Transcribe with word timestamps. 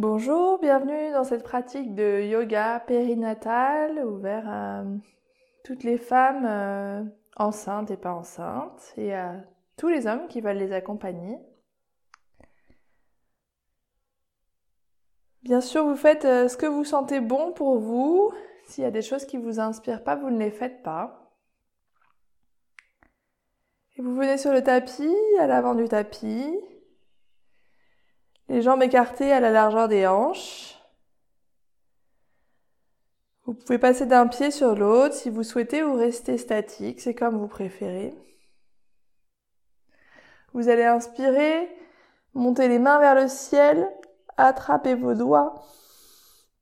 Bonjour, 0.00 0.60
bienvenue 0.60 1.10
dans 1.10 1.24
cette 1.24 1.42
pratique 1.42 1.96
de 1.96 2.22
yoga 2.22 2.78
périnatal 2.86 3.98
ouvert 4.06 4.48
à 4.48 4.84
toutes 5.64 5.82
les 5.82 5.98
femmes 5.98 6.46
euh, 6.46 7.02
enceintes 7.34 7.90
et 7.90 7.96
pas 7.96 8.12
enceintes 8.12 8.94
et 8.96 9.12
à 9.12 9.42
tous 9.76 9.88
les 9.88 10.06
hommes 10.06 10.28
qui 10.28 10.40
veulent 10.40 10.58
les 10.58 10.70
accompagner. 10.70 11.40
Bien 15.42 15.60
sûr, 15.60 15.84
vous 15.84 15.96
faites 15.96 16.24
euh, 16.24 16.46
ce 16.46 16.56
que 16.56 16.66
vous 16.66 16.84
sentez 16.84 17.18
bon 17.18 17.50
pour 17.52 17.80
vous. 17.80 18.30
S'il 18.66 18.84
y 18.84 18.86
a 18.86 18.92
des 18.92 19.02
choses 19.02 19.24
qui 19.24 19.36
vous 19.36 19.58
inspirent 19.58 20.04
pas, 20.04 20.14
vous 20.14 20.30
ne 20.30 20.38
les 20.38 20.52
faites 20.52 20.84
pas. 20.84 21.34
Et 23.96 24.02
vous 24.02 24.14
venez 24.14 24.38
sur 24.38 24.52
le 24.52 24.62
tapis, 24.62 25.16
à 25.40 25.48
l'avant 25.48 25.74
du 25.74 25.88
tapis, 25.88 26.56
les 28.48 28.62
jambes 28.62 28.82
écartées 28.82 29.32
à 29.32 29.40
la 29.40 29.50
largeur 29.50 29.88
des 29.88 30.06
hanches. 30.06 30.74
Vous 33.44 33.54
pouvez 33.54 33.78
passer 33.78 34.06
d'un 34.06 34.26
pied 34.26 34.50
sur 34.50 34.74
l'autre. 34.74 35.14
Si 35.14 35.30
vous 35.30 35.42
souhaitez 35.42 35.82
ou 35.82 35.94
rester 35.94 36.36
statique, 36.36 37.00
c'est 37.00 37.14
comme 37.14 37.38
vous 37.38 37.48
préférez. 37.48 38.14
Vous 40.52 40.68
allez 40.68 40.84
inspirer, 40.84 41.68
monter 42.34 42.68
les 42.68 42.78
mains 42.78 42.98
vers 42.98 43.14
le 43.14 43.28
ciel, 43.28 43.88
attrapez 44.36 44.94
vos 44.94 45.14
doigts, 45.14 45.62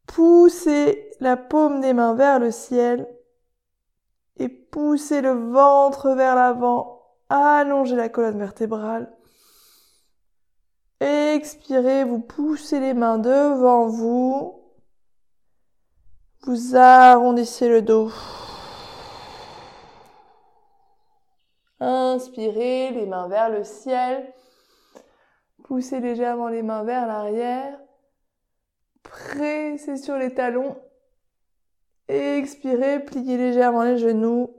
poussez 0.06 1.10
la 1.20 1.36
paume 1.36 1.80
des 1.80 1.92
mains 1.92 2.14
vers 2.14 2.38
le 2.38 2.50
ciel. 2.50 3.08
Et 4.38 4.48
poussez 4.48 5.22
le 5.22 5.32
ventre 5.32 6.10
vers 6.10 6.34
l'avant, 6.34 7.02
allongez 7.30 7.96
la 7.96 8.10
colonne 8.10 8.38
vertébrale. 8.38 9.15
Expirez, 11.00 12.04
vous 12.04 12.20
poussez 12.20 12.80
les 12.80 12.94
mains 12.94 13.18
devant 13.18 13.86
vous. 13.88 14.62
Vous 16.42 16.76
arrondissez 16.76 17.68
le 17.68 17.82
dos. 17.82 18.10
Inspirez, 21.80 22.90
les 22.92 23.06
mains 23.06 23.28
vers 23.28 23.50
le 23.50 23.64
ciel. 23.64 24.32
Poussez 25.64 26.00
légèrement 26.00 26.48
les 26.48 26.62
mains 26.62 26.84
vers 26.84 27.06
l'arrière. 27.06 27.78
Pressez 29.02 29.96
sur 29.96 30.16
les 30.16 30.32
talons. 30.32 30.80
Expirez, 32.08 33.00
pliez 33.00 33.36
légèrement 33.36 33.82
les 33.82 33.98
genoux. 33.98 34.55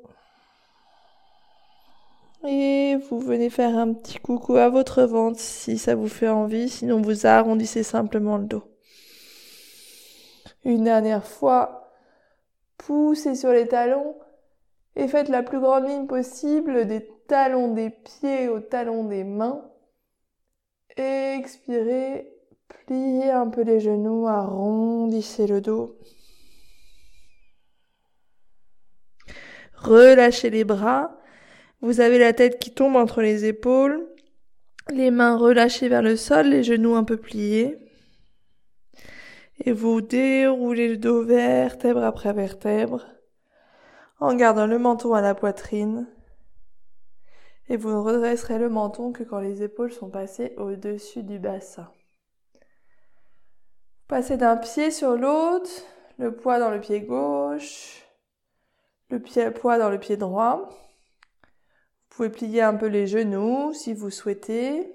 Et 2.45 2.95
vous 3.09 3.19
venez 3.19 3.49
faire 3.49 3.75
un 3.77 3.93
petit 3.93 4.19
coucou 4.19 4.55
à 4.55 4.69
votre 4.69 5.03
ventre 5.03 5.39
si 5.39 5.77
ça 5.77 5.95
vous 5.95 6.07
fait 6.07 6.30
envie, 6.30 6.69
sinon 6.69 7.02
vous 7.02 7.25
arrondissez 7.25 7.83
simplement 7.83 8.38
le 8.38 8.45
dos. 8.45 8.63
Une 10.63 10.83
dernière 10.83 11.25
fois, 11.25 11.91
poussez 12.77 13.35
sur 13.35 13.52
les 13.52 13.67
talons 13.67 14.16
et 14.95 15.07
faites 15.07 15.29
la 15.29 15.44
plus 15.44 15.59
grande 15.59 15.88
ligne 15.88 16.07
possible 16.07 16.85
des 16.85 17.07
talons 17.27 17.73
des 17.73 17.89
pieds 17.89 18.49
aux 18.49 18.59
talons 18.59 19.05
des 19.05 19.23
mains. 19.23 19.63
Expirez, 20.95 22.31
pliez 22.67 23.31
un 23.31 23.47
peu 23.47 23.61
les 23.61 23.79
genoux, 23.79 24.27
arrondissez 24.27 25.47
le 25.47 25.61
dos. 25.61 25.97
Relâchez 29.75 30.49
les 30.49 30.63
bras 30.63 31.16
vous 31.81 32.02
avez 32.02 32.20
la 32.20 32.33
tête 32.33 32.59
qui 32.59 32.73
tombe 32.73 32.95
entre 32.95 33.22
les 33.22 33.46
épaules, 33.46 34.07
les 34.90 35.12
mains 35.12 35.38
relâchées 35.38 35.90
vers 35.90 36.01
le 36.01 36.16
sol, 36.16 36.47
les 36.47 36.63
genoux 36.63 36.96
un 36.96 37.03
peu 37.03 37.18
pliés. 37.18 37.78
Et 39.59 39.72
vous 39.72 40.01
déroulez 40.01 40.88
le 40.90 40.97
dos 40.97 41.24
vertèbre 41.24 42.03
après 42.03 42.34
vertèbre 42.34 43.06
en 44.19 44.35
gardant 44.35 44.68
le 44.68 44.79
menton 44.79 45.13
à 45.13 45.22
la 45.22 45.35
poitrine. 45.35 46.07
Et 47.69 47.78
vous 47.78 47.90
ne 47.90 47.97
redresserez 47.97 48.57
le 48.57 48.69
menton 48.69 49.12
que 49.12 49.24
quand 49.24 49.40
les 49.40 49.62
épaules 49.62 49.91
sont 49.91 50.09
passées 50.09 50.53
au-dessus 50.57 51.24
du 51.24 51.38
bassin. 51.38 51.91
Passez 54.07 54.38
d'un 54.38 54.56
pied 54.56 54.90
sur 54.90 55.18
l'autre, 55.18 55.69
le 56.18 56.34
poids 56.34 56.59
dans 56.59 56.72
le 56.72 56.80
pied 56.80 57.01
gauche, 57.01 58.06
le 59.09 59.19
pied 59.19 59.51
poids 59.51 59.78
dans 59.78 59.90
le 59.90 60.00
pied 60.00 60.16
droit. 60.16 60.69
Vous 62.17 62.23
pouvez 62.23 62.35
plier 62.35 62.63
un 62.63 62.73
peu 62.73 62.88
les 62.88 63.05
genoux 63.05 63.73
si 63.73 63.94
vous 63.94 64.09
souhaitez. 64.09 64.91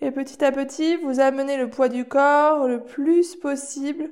Et 0.00 0.10
petit 0.10 0.42
à 0.42 0.50
petit, 0.50 0.96
vous 0.96 1.20
amenez 1.20 1.58
le 1.58 1.68
poids 1.68 1.90
du 1.90 2.06
corps 2.06 2.66
le 2.66 2.82
plus 2.82 3.36
possible 3.36 4.10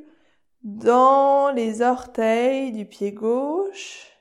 dans 0.64 1.50
les 1.50 1.80
orteils 1.80 2.72
du 2.72 2.84
pied 2.84 3.12
gauche. 3.12 4.12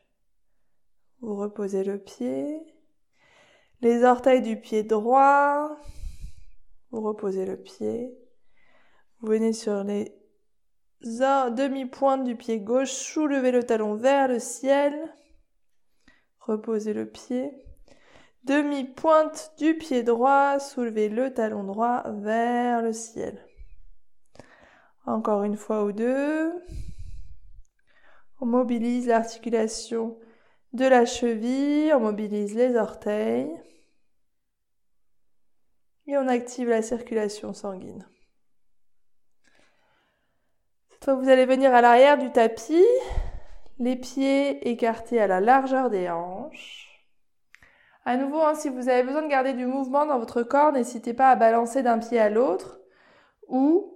Vous 1.19 1.35
reposez 1.35 1.83
le 1.83 1.97
pied. 1.97 2.57
Les 3.81 4.05
orteils 4.05 4.41
du 4.41 4.55
pied 4.55 4.83
droit. 4.83 5.77
Vous 6.91 7.01
reposez 7.01 7.45
le 7.45 7.57
pied. 7.57 8.17
Vous 9.19 9.27
venez 9.27 9.51
sur 9.51 9.83
les 9.83 10.15
demi-pointes 11.01 12.23
du 12.23 12.37
pied 12.37 12.61
gauche, 12.61 12.93
soulevez 12.93 13.51
le 13.51 13.63
talon 13.63 13.95
vers 13.95 14.29
le 14.29 14.39
ciel. 14.39 15.13
Reposez 16.51 16.91
le 16.91 17.05
pied. 17.05 17.49
Demi-pointe 18.43 19.53
du 19.57 19.77
pied 19.77 20.03
droit, 20.03 20.59
soulevez 20.59 21.07
le 21.07 21.33
talon 21.33 21.63
droit 21.63 22.03
vers 22.11 22.81
le 22.81 22.91
ciel. 22.91 23.47
Encore 25.05 25.43
une 25.43 25.55
fois 25.55 25.85
ou 25.85 25.93
deux. 25.93 26.51
On 28.41 28.45
mobilise 28.45 29.07
l'articulation 29.07 30.19
de 30.73 30.83
la 30.83 31.05
cheville, 31.05 31.93
on 31.93 32.01
mobilise 32.01 32.53
les 32.53 32.75
orteils 32.75 33.49
et 36.05 36.17
on 36.17 36.27
active 36.27 36.67
la 36.67 36.81
circulation 36.81 37.53
sanguine. 37.53 38.05
Cette 40.89 41.05
fois, 41.05 41.15
vous 41.15 41.29
allez 41.29 41.45
venir 41.45 41.73
à 41.73 41.79
l'arrière 41.79 42.17
du 42.17 42.29
tapis 42.29 42.83
les 43.81 43.95
pieds 43.95 44.69
écartés 44.69 45.19
à 45.19 45.25
la 45.25 45.41
largeur 45.41 45.89
des 45.89 46.07
hanches. 46.09 46.40
À 48.03 48.17
nouveau, 48.17 48.41
hein, 48.41 48.55
si 48.55 48.69
vous 48.69 48.89
avez 48.89 49.03
besoin 49.03 49.21
de 49.21 49.27
garder 49.27 49.53
du 49.53 49.65
mouvement 49.65 50.05
dans 50.05 50.17
votre 50.17 50.41
corps, 50.41 50.71
n'hésitez 50.71 51.13
pas 51.13 51.29
à 51.29 51.35
balancer 51.35 51.83
d'un 51.83 51.99
pied 51.99 52.19
à 52.19 52.29
l'autre 52.29 52.79
ou 53.47 53.93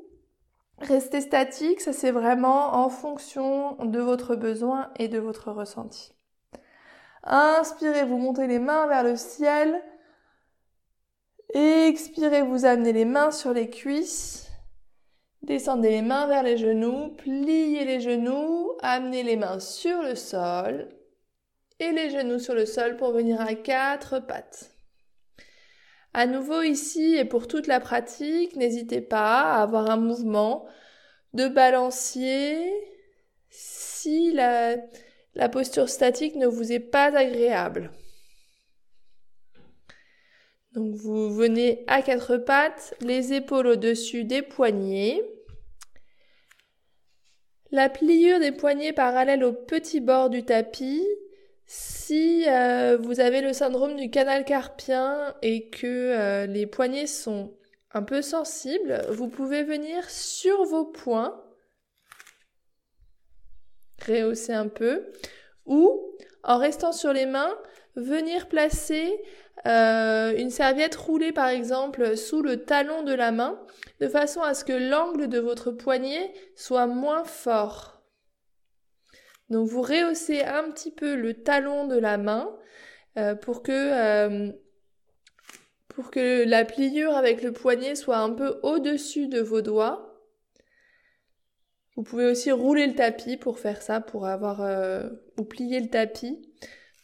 rester 0.79 1.21
statique, 1.21 1.81
ça 1.81 1.93
c'est 1.93 2.11
vraiment 2.11 2.75
en 2.75 2.89
fonction 2.89 3.75
de 3.83 3.99
votre 3.99 4.35
besoin 4.35 4.91
et 4.97 5.07
de 5.07 5.17
votre 5.17 5.51
ressenti. 5.51 6.13
Inspirez, 7.23 8.03
vous 8.03 8.17
montez 8.17 8.45
les 8.45 8.59
mains 8.59 8.85
vers 8.85 9.03
le 9.03 9.15
ciel. 9.15 9.81
Expirez, 11.53 12.43
vous 12.43 12.65
amenez 12.65 12.93
les 12.93 13.05
mains 13.05 13.31
sur 13.31 13.53
les 13.53 13.69
cuisses. 13.69 14.51
Descendez 15.41 15.89
les 15.89 16.01
mains 16.01 16.27
vers 16.27 16.43
les 16.43 16.57
genoux, 16.57 17.09
pliez 17.17 17.85
les 17.85 17.99
genoux, 17.99 18.73
amenez 18.81 19.23
les 19.23 19.37
mains 19.37 19.59
sur 19.59 20.01
le 20.01 20.15
sol 20.15 20.89
et 21.79 21.91
les 21.91 22.09
genoux 22.09 22.39
sur 22.39 22.55
le 22.55 22.65
sol 22.65 22.97
pour 22.97 23.11
venir 23.11 23.41
à 23.41 23.55
quatre 23.55 24.19
pattes. 24.19 24.71
À 26.13 26.27
nouveau 26.27 26.61
ici 26.61 27.15
et 27.15 27.25
pour 27.25 27.47
toute 27.47 27.67
la 27.67 27.79
pratique, 27.79 28.55
n'hésitez 28.55 29.01
pas 29.01 29.41
à 29.41 29.61
avoir 29.61 29.89
un 29.89 29.97
mouvement 29.97 30.65
de 31.33 31.47
balancier 31.49 32.57
si 33.49 34.31
la, 34.31 34.77
la 35.35 35.49
posture 35.49 35.89
statique 35.89 36.35
ne 36.35 36.47
vous 36.47 36.71
est 36.71 36.79
pas 36.79 37.15
agréable. 37.15 37.91
Donc 40.71 40.95
vous 40.95 41.33
venez 41.33 41.83
à 41.87 42.01
quatre 42.01 42.37
pattes, 42.37 42.95
les 43.01 43.33
épaules 43.33 43.67
au-dessus 43.67 44.23
des 44.23 44.41
poignets. 44.41 45.21
La 47.71 47.89
pliure 47.89 48.39
des 48.39 48.51
poignets 48.51 48.93
parallèle 48.93 49.43
au 49.43 49.53
petit 49.53 49.99
bord 49.99 50.29
du 50.29 50.43
tapis. 50.43 51.05
Si 51.67 52.45
euh, 52.47 52.97
vous 53.01 53.19
avez 53.19 53.41
le 53.41 53.51
syndrome 53.51 53.95
du 53.95 54.09
canal 54.11 54.45
carpien 54.45 55.35
et 55.41 55.69
que 55.69 55.87
euh, 55.87 56.45
les 56.45 56.67
poignets 56.67 57.07
sont 57.07 57.55
un 57.91 58.03
peu 58.03 58.21
sensibles, 58.21 59.03
vous 59.09 59.27
pouvez 59.27 59.63
venir 59.63 60.07
sur 60.09 60.63
vos 60.65 60.85
poings, 60.85 61.41
rehausser 64.05 64.53
un 64.53 64.67
peu, 64.67 65.11
ou 65.65 66.15
en 66.43 66.59
restant 66.59 66.91
sur 66.91 67.13
les 67.13 67.25
mains, 67.25 67.57
venir 67.95 68.47
placer 68.47 69.19
euh, 69.65 70.35
une 70.37 70.51
serviette 70.51 70.95
roulée 70.95 71.31
par 71.31 71.47
exemple 71.47 72.15
sous 72.15 72.43
le 72.43 72.63
talon 72.65 73.01
de 73.01 73.13
la 73.13 73.31
main, 73.31 73.59
de 73.99 74.07
façon 74.07 74.41
à 74.41 74.53
ce 74.53 74.63
que 74.63 74.73
l'angle 74.73 75.27
de 75.27 75.39
votre 75.39 75.71
poignet 75.71 76.31
soit 76.55 76.85
moins 76.85 77.23
fort. 77.23 77.94
Donc 79.49 79.67
vous 79.67 79.81
rehaussez 79.81 80.41
un 80.41 80.71
petit 80.71 80.91
peu 80.91 81.15
le 81.15 81.33
talon 81.33 81.87
de 81.87 81.97
la 81.97 82.17
main 82.17 82.55
euh, 83.17 83.35
pour 83.35 83.63
que 83.63 83.71
euh, 83.71 84.51
pour 85.87 86.11
que 86.11 86.43
la 86.45 86.65
pliure 86.65 87.15
avec 87.15 87.41
le 87.41 87.53
poignet 87.53 87.95
soit 87.95 88.17
un 88.17 88.31
peu 88.31 88.59
au-dessus 88.63 89.27
de 89.27 89.39
vos 89.39 89.61
doigts. 89.61 90.11
Vous 91.95 92.03
pouvez 92.03 92.25
aussi 92.25 92.51
rouler 92.51 92.87
le 92.87 92.95
tapis 92.95 93.37
pour 93.37 93.59
faire 93.59 93.81
ça, 93.81 94.01
pour 94.01 94.27
avoir 94.27 94.61
euh, 94.61 95.09
ou 95.37 95.45
plier 95.45 95.79
le 95.79 95.89
tapis 95.89 96.41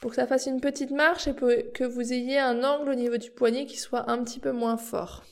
pour 0.01 0.09
que 0.09 0.15
ça 0.15 0.25
fasse 0.25 0.47
une 0.47 0.59
petite 0.59 0.89
marche 0.89 1.27
et 1.27 1.35
que 1.35 1.83
vous 1.83 2.11
ayez 2.11 2.39
un 2.39 2.63
angle 2.63 2.89
au 2.89 2.95
niveau 2.95 3.17
du 3.17 3.29
poignet 3.29 3.67
qui 3.67 3.77
soit 3.77 4.09
un 4.09 4.23
petit 4.23 4.39
peu 4.39 4.51
moins 4.51 4.75
fort. 4.75 5.23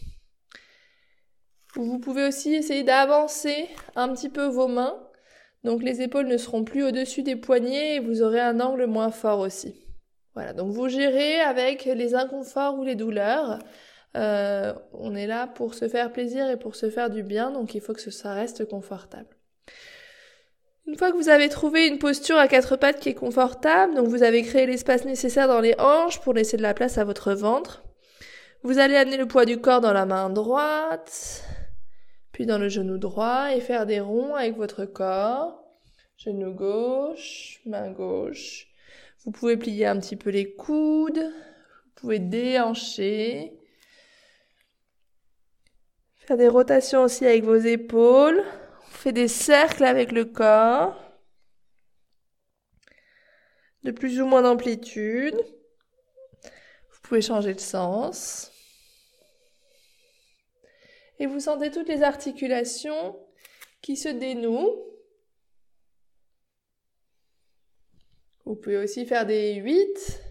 Vous 1.73 1.99
pouvez 1.99 2.27
aussi 2.27 2.53
essayer 2.53 2.83
d'avancer 2.83 3.67
un 3.95 4.13
petit 4.13 4.29
peu 4.29 4.45
vos 4.45 4.67
mains. 4.67 5.08
Donc 5.63 5.83
les 5.83 6.01
épaules 6.01 6.27
ne 6.27 6.37
seront 6.37 6.63
plus 6.63 6.83
au-dessus 6.83 7.23
des 7.23 7.35
poignets 7.35 7.95
et 7.95 7.99
vous 7.99 8.21
aurez 8.21 8.39
un 8.39 8.59
angle 8.59 8.85
moins 8.85 9.11
fort 9.11 9.39
aussi. 9.39 9.75
Voilà, 10.33 10.53
donc 10.53 10.71
vous 10.71 10.87
gérez 10.87 11.39
avec 11.41 11.85
les 11.85 12.15
inconforts 12.15 12.79
ou 12.79 12.83
les 12.83 12.95
douleurs. 12.95 13.59
Euh, 14.15 14.73
on 14.93 15.15
est 15.15 15.27
là 15.27 15.47
pour 15.47 15.73
se 15.73 15.87
faire 15.87 16.11
plaisir 16.11 16.49
et 16.49 16.57
pour 16.57 16.75
se 16.75 16.89
faire 16.89 17.09
du 17.09 17.23
bien, 17.23 17.51
donc 17.51 17.75
il 17.75 17.81
faut 17.81 17.93
que 17.93 18.09
ça 18.09 18.33
reste 18.33 18.65
confortable. 18.65 19.27
Une 20.87 20.97
fois 20.97 21.11
que 21.11 21.17
vous 21.17 21.29
avez 21.29 21.49
trouvé 21.49 21.87
une 21.87 21.99
posture 21.99 22.37
à 22.37 22.47
quatre 22.47 22.75
pattes 22.75 22.99
qui 22.99 23.09
est 23.09 23.13
confortable, 23.13 23.93
donc 23.93 24.07
vous 24.07 24.23
avez 24.23 24.41
créé 24.41 24.65
l'espace 24.65 25.05
nécessaire 25.05 25.47
dans 25.47 25.59
les 25.59 25.75
hanches 25.77 26.19
pour 26.21 26.33
laisser 26.33 26.57
de 26.57 26.63
la 26.63 26.73
place 26.73 26.97
à 26.97 27.03
votre 27.03 27.33
ventre, 27.33 27.83
vous 28.63 28.79
allez 28.79 28.95
amener 28.95 29.17
le 29.17 29.27
poids 29.27 29.45
du 29.45 29.59
corps 29.59 29.81
dans 29.81 29.93
la 29.93 30.05
main 30.05 30.29
droite, 30.29 31.43
puis 32.39 32.45
dans 32.45 32.57
le 32.57 32.69
genou 32.69 32.97
droit 32.97 33.53
et 33.53 33.59
faire 33.59 33.85
des 33.85 33.99
ronds 33.99 34.33
avec 34.33 34.55
votre 34.55 34.85
corps. 34.85 35.61
Genou 36.15 36.53
gauche, 36.53 37.59
main 37.65 37.91
gauche. 37.91 38.69
Vous 39.25 39.31
pouvez 39.31 39.57
plier 39.57 39.87
un 39.87 39.99
petit 39.99 40.15
peu 40.15 40.29
les 40.29 40.55
coudes, 40.55 41.19
vous 41.19 41.91
pouvez 41.95 42.19
déhancher. 42.19 43.51
Faire 46.15 46.37
des 46.37 46.47
rotations 46.47 47.03
aussi 47.03 47.25
avec 47.25 47.43
vos 47.43 47.57
épaules 47.57 48.41
fait 48.85 49.11
des 49.11 49.27
cercles 49.27 49.83
avec 49.83 50.13
le 50.13 50.23
corps, 50.23 50.97
de 53.83 53.91
plus 53.91 54.21
ou 54.21 54.25
moins 54.25 54.43
d'amplitude. 54.43 55.35
Vous 55.35 56.99
pouvez 57.03 57.21
changer 57.21 57.53
de 57.53 57.59
sens. 57.59 58.48
Et 61.19 61.27
vous 61.27 61.39
sentez 61.39 61.69
toutes 61.69 61.89
les 61.89 62.03
articulations 62.03 63.17
qui 63.81 63.97
se 63.97 64.09
dénouent. 64.09 64.75
Vous 68.45 68.55
pouvez 68.55 68.77
aussi 68.77 69.05
faire 69.05 69.25
des 69.25 69.55
8 69.55 70.23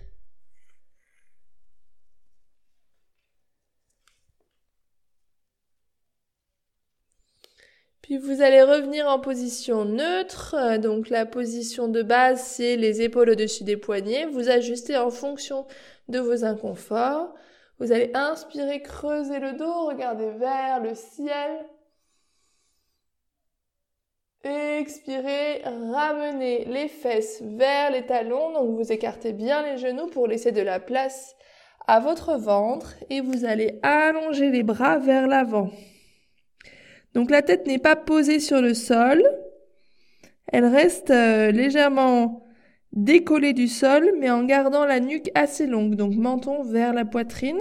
Puis 8.08 8.16
vous 8.16 8.40
allez 8.40 8.62
revenir 8.62 9.06
en 9.06 9.20
position 9.20 9.84
neutre. 9.84 10.78
Donc 10.78 11.10
la 11.10 11.26
position 11.26 11.88
de 11.88 12.02
base, 12.02 12.42
c'est 12.42 12.76
les 12.76 13.02
épaules 13.02 13.28
au-dessus 13.28 13.64
des 13.64 13.76
poignets. 13.76 14.24
Vous 14.24 14.48
ajustez 14.48 14.96
en 14.96 15.10
fonction 15.10 15.66
de 16.08 16.18
vos 16.18 16.42
inconforts. 16.42 17.34
Vous 17.78 17.92
allez 17.92 18.10
inspirer, 18.14 18.82
creuser 18.82 19.38
le 19.38 19.52
dos, 19.52 19.86
regarder 19.86 20.30
vers 20.30 20.80
le 20.80 20.94
ciel. 20.94 21.66
Expirez, 24.42 25.62
ramenez 25.64 26.64
les 26.64 26.88
fesses 26.88 27.40
vers 27.42 27.90
les 27.90 28.04
talons. 28.06 28.52
Donc 28.52 28.76
vous 28.76 28.92
écartez 28.92 29.32
bien 29.32 29.62
les 29.62 29.78
genoux 29.78 30.08
pour 30.08 30.26
laisser 30.26 30.52
de 30.52 30.62
la 30.62 30.80
place 30.80 31.36
à 31.86 32.00
votre 32.00 32.34
ventre 32.34 32.94
et 33.10 33.20
vous 33.20 33.44
allez 33.44 33.78
allonger 33.82 34.50
les 34.50 34.62
bras 34.62 34.98
vers 34.98 35.26
l'avant. 35.26 35.70
Donc 37.14 37.30
la 37.30 37.42
tête 37.42 37.66
n'est 37.66 37.78
pas 37.78 37.96
posée 37.96 38.40
sur 38.40 38.60
le 38.60 38.74
sol, 38.74 39.22
elle 40.46 40.66
reste 40.66 41.10
euh, 41.10 41.50
légèrement 41.50 42.47
décollée 42.92 43.52
du 43.52 43.68
sol, 43.68 44.12
mais 44.18 44.30
en 44.30 44.44
gardant 44.44 44.84
la 44.84 45.00
nuque 45.00 45.30
assez 45.34 45.66
longue, 45.66 45.94
donc 45.94 46.14
menton 46.14 46.62
vers 46.62 46.92
la 46.92 47.04
poitrine. 47.04 47.60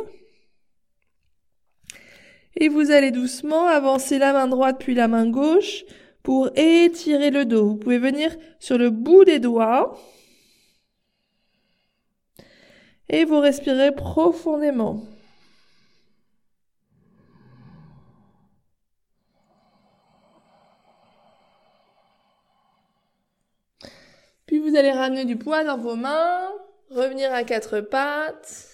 Et 2.55 2.69
vous 2.69 2.91
allez 2.91 3.11
doucement 3.11 3.67
avancer 3.67 4.17
la 4.17 4.33
main 4.33 4.47
droite 4.47 4.77
puis 4.79 4.95
la 4.95 5.07
main 5.07 5.29
gauche 5.29 5.83
pour 6.23 6.49
étirer 6.55 7.29
le 7.29 7.45
dos. 7.45 7.67
Vous 7.67 7.75
pouvez 7.75 7.99
venir 7.99 8.35
sur 8.59 8.77
le 8.77 8.89
bout 8.89 9.25
des 9.25 9.39
doigts 9.39 9.97
et 13.09 13.25
vous 13.25 13.39
respirez 13.39 13.93
profondément. 13.93 15.03
Puis 24.57 24.71
vous 24.71 24.75
allez 24.75 24.91
ramener 24.91 25.23
du 25.25 25.35
poids 25.35 25.63
dans 25.63 25.77
vos 25.77 25.95
mains, 25.95 26.49
revenir 26.89 27.31
à 27.31 27.43
quatre 27.43 27.79
pattes. 27.79 28.65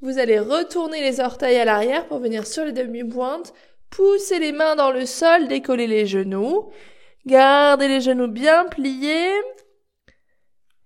Vous 0.00 0.18
allez 0.18 0.38
retourner 0.38 1.02
les 1.02 1.20
orteils 1.20 1.58
à 1.58 1.66
l'arrière 1.66 2.06
pour 2.06 2.18
venir 2.18 2.46
sur 2.46 2.64
les 2.64 2.72
demi-pointes. 2.72 3.52
Poussez 3.90 4.38
les 4.38 4.52
mains 4.52 4.74
dans 4.74 4.90
le 4.90 5.04
sol, 5.04 5.48
décoller 5.48 5.86
les 5.86 6.06
genoux. 6.06 6.70
Gardez 7.26 7.88
les 7.88 8.00
genoux 8.00 8.28
bien 8.28 8.64
pliés. 8.64 9.34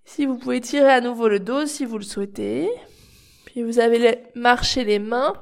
Si 0.05 0.27
vous 0.27 0.39
pouvez 0.39 0.61
tirer 0.61 0.91
à 0.91 1.01
nouveau 1.01 1.29
le 1.29 1.39
dos 1.39 1.67
si 1.67 1.85
vous 1.85 1.99
le 1.99 2.03
souhaitez. 2.03 2.69
Puis 3.45 3.63
vous 3.63 3.79
allez 3.79 4.25
marcher 4.35 4.83
les 4.83 4.99
mains 4.99 5.35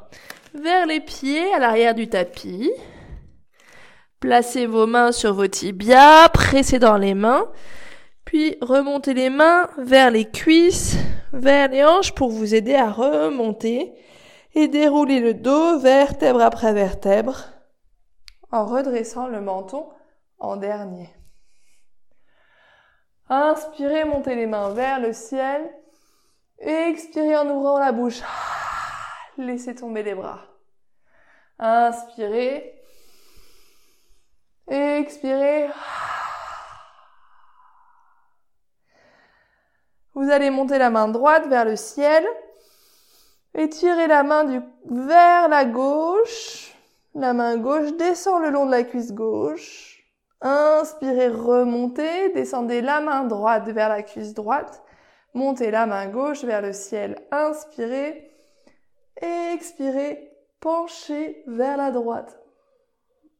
vers 0.52 0.84
les 0.84 1.00
pieds 1.00 1.54
à 1.54 1.58
l'arrière 1.58 1.94
du 1.94 2.06
tapis. 2.10 2.70
Placez 4.20 4.66
vos 4.66 4.86
mains 4.86 5.10
sur 5.10 5.32
vos 5.32 5.46
tibias, 5.46 6.28
pressez 6.28 6.78
dans 6.78 6.98
les 6.98 7.14
mains. 7.14 7.50
Puis 8.28 8.58
remontez 8.60 9.14
les 9.14 9.30
mains 9.30 9.70
vers 9.78 10.10
les 10.10 10.30
cuisses, 10.30 10.98
vers 11.32 11.68
les 11.68 11.82
hanches 11.82 12.14
pour 12.14 12.28
vous 12.28 12.54
aider 12.54 12.74
à 12.74 12.90
remonter 12.90 13.94
et 14.54 14.68
dérouler 14.68 15.20
le 15.20 15.32
dos 15.32 15.78
vertèbre 15.78 16.42
après 16.42 16.74
vertèbre 16.74 17.46
en 18.52 18.66
redressant 18.66 19.28
le 19.28 19.40
menton 19.40 19.88
en 20.38 20.58
dernier. 20.58 21.08
Inspirez, 23.30 24.04
montez 24.04 24.34
les 24.34 24.46
mains 24.46 24.74
vers 24.74 25.00
le 25.00 25.14
ciel. 25.14 25.66
Expirez 26.58 27.34
en 27.34 27.48
ouvrant 27.48 27.78
la 27.78 27.92
bouche. 27.92 28.20
Laissez 29.38 29.74
tomber 29.74 30.02
les 30.02 30.14
bras. 30.14 30.42
Inspirez. 31.58 32.74
Expirez. 34.66 35.68
Vous 40.18 40.32
allez 40.32 40.50
monter 40.50 40.78
la 40.78 40.90
main 40.90 41.06
droite 41.06 41.46
vers 41.46 41.64
le 41.64 41.76
ciel. 41.76 42.26
Étirez 43.54 44.08
la 44.08 44.24
main 44.24 44.64
vers 44.84 45.48
la 45.48 45.64
gauche. 45.64 46.74
La 47.14 47.32
main 47.32 47.56
gauche 47.56 47.92
descend 47.96 48.42
le 48.42 48.50
long 48.50 48.66
de 48.66 48.72
la 48.72 48.82
cuisse 48.82 49.12
gauche. 49.12 50.02
Inspirez, 50.40 51.28
remontez. 51.28 52.30
Descendez 52.30 52.80
la 52.80 53.00
main 53.00 53.22
droite 53.22 53.68
vers 53.68 53.88
la 53.88 54.02
cuisse 54.02 54.34
droite. 54.34 54.82
Montez 55.34 55.70
la 55.70 55.86
main 55.86 56.08
gauche 56.08 56.42
vers 56.42 56.62
le 56.62 56.72
ciel. 56.72 57.14
Inspirez. 57.30 58.28
Expirez. 59.22 60.32
Penchez 60.58 61.44
vers 61.46 61.76
la 61.76 61.92
droite. 61.92 62.40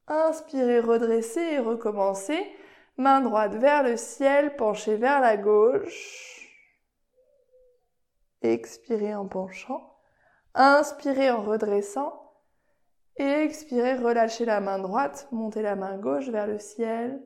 Inspirez, 0.07 0.79
redressez 0.79 1.41
et 1.41 1.59
recommencez. 1.59 2.39
Main 2.95 3.19
droite 3.19 3.55
vers 3.55 3.83
le 3.83 3.97
ciel, 3.97 4.55
penchez 4.55 4.95
vers 4.95 5.19
la 5.19 5.35
gauche. 5.35 6.38
Expirez 8.41 9.15
en 9.15 9.27
penchant. 9.27 9.97
Inspirez 10.53 11.29
en 11.29 11.43
redressant. 11.43 12.33
Expirez, 13.17 13.95
relâchez 13.95 14.45
la 14.45 14.61
main 14.61 14.79
droite, 14.79 15.27
montez 15.31 15.61
la 15.61 15.75
main 15.75 15.97
gauche 15.97 16.29
vers 16.29 16.47
le 16.47 16.57
ciel. 16.57 17.21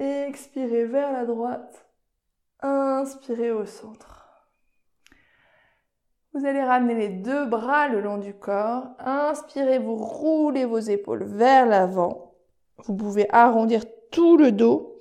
Expirez 0.00 0.84
vers 0.86 1.12
la 1.12 1.24
droite. 1.24 1.86
Inspirez 2.60 3.52
au 3.52 3.64
centre. 3.64 4.26
Vous 6.34 6.44
allez 6.44 6.62
ramener 6.62 6.94
les 6.94 7.08
deux 7.08 7.46
bras 7.46 7.88
le 7.88 8.00
long 8.00 8.18
du 8.18 8.34
corps. 8.34 8.88
Inspirez, 8.98 9.78
vous 9.78 9.96
roulez 9.96 10.64
vos 10.64 10.78
épaules 10.78 11.24
vers 11.24 11.64
l'avant. 11.64 12.34
Vous 12.84 12.94
pouvez 12.94 13.26
arrondir 13.30 13.84
tout 14.10 14.36
le 14.36 14.52
dos. 14.52 14.98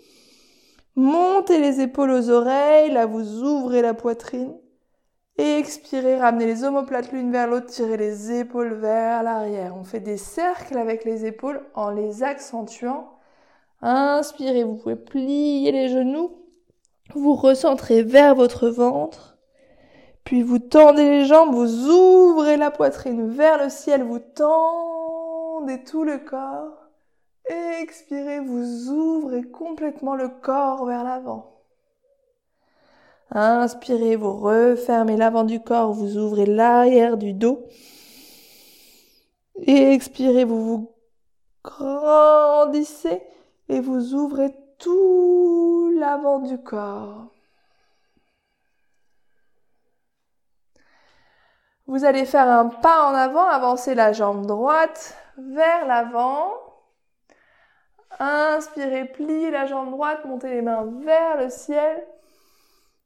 Montez 0.96 1.60
les 1.60 1.82
épaules 1.82 2.12
aux 2.12 2.30
oreilles. 2.30 2.92
Là, 2.92 3.06
vous 3.06 3.44
ouvrez 3.44 3.82
la 3.82 3.94
poitrine. 3.94 4.56
Expirez, 5.38 6.18
ramenez 6.18 6.46
les 6.46 6.64
omoplates 6.64 7.12
l'une 7.12 7.32
vers 7.32 7.48
l'autre, 7.48 7.68
tirez 7.68 7.98
les 7.98 8.32
épaules 8.32 8.76
vers 8.76 9.22
l'arrière. 9.22 9.76
On 9.76 9.84
fait 9.84 10.00
des 10.00 10.18
cercles 10.18 10.78
avec 10.78 11.04
les 11.04 11.26
épaules 11.26 11.62
en 11.74 11.90
les 11.90 12.24
accentuant. 12.24 13.10
Inspirez, 13.82 14.64
vous 14.64 14.76
pouvez 14.76 14.96
plier 14.96 15.74
les 15.74 15.90
genoux. 15.90 16.32
Vous 17.14 17.36
recentrez 17.36 18.02
vers 18.02 18.34
votre 18.34 18.70
ventre. 18.70 19.38
Puis 20.24 20.42
vous 20.42 20.60
tendez 20.60 21.04
les 21.04 21.26
jambes, 21.26 21.54
vous 21.54 21.90
ouvrez 21.90 22.58
la 22.58 22.72
poitrine 22.72 23.30
vers 23.30 23.62
le 23.62 23.70
ciel, 23.70 24.04
vous 24.04 24.20
tendez 24.20 25.84
tout 25.84 26.04
le 26.04 26.18
corps. 26.18 26.90
Expirez, 27.82 28.40
vous 28.40 28.90
ouvrez 28.90 29.44
complètement 29.44 30.16
le 30.16 30.30
corps 30.30 30.86
vers 30.86 31.04
l'avant. 31.04 31.55
Inspirez, 33.32 34.16
vous 34.16 34.34
refermez 34.38 35.18
l'avant 35.18 35.44
du 35.44 35.60
corps, 35.60 35.92
vous 35.92 36.18
ouvrez 36.18 36.46
l'arrière 36.46 37.18
du 37.18 37.34
dos. 37.34 37.66
Expirez, 39.66 40.44
vous 40.44 40.64
vous 40.64 40.96
grandissez 41.64 43.22
et 43.70 43.80
vous 43.80 44.14
ouvrez 44.14 44.54
tout 44.78 45.92
l'avant 45.98 46.40
du 46.40 46.58
corps. 46.62 47.32
Vous 51.88 52.04
allez 52.04 52.26
faire 52.26 52.48
un 52.48 52.68
pas 52.68 53.10
en 53.10 53.14
avant, 53.14 53.46
avancer 53.46 53.94
la 53.94 54.12
jambe 54.12 54.46
droite 54.46 55.16
vers 55.38 55.86
l'avant. 55.86 56.52
Inspirez, 58.20 59.06
pliez 59.06 59.52
la 59.52 59.66
jambe 59.66 59.92
droite, 59.92 60.26
montez 60.26 60.50
les 60.50 60.62
mains 60.62 60.90
vers 61.04 61.38
le 61.38 61.50
ciel. 61.50 62.06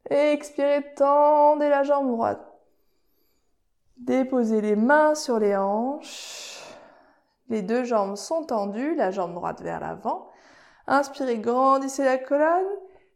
Expirez, 0.08 0.94
tendez 0.94 1.68
la 1.68 1.82
jambe 1.82 2.10
droite. 2.10 2.46
Déposez 3.96 4.60
les 4.60 4.76
mains 4.76 5.14
sur 5.14 5.38
les 5.38 5.56
hanches. 5.56 6.62
Les 7.48 7.62
deux 7.62 7.84
jambes 7.84 8.16
sont 8.16 8.44
tendues, 8.44 8.94
la 8.94 9.10
jambe 9.10 9.34
droite 9.34 9.60
vers 9.60 9.80
l'avant. 9.80 10.30
Inspirez, 10.86 11.38
grandissez 11.38 12.04
la 12.04 12.16
colonne. 12.16 12.66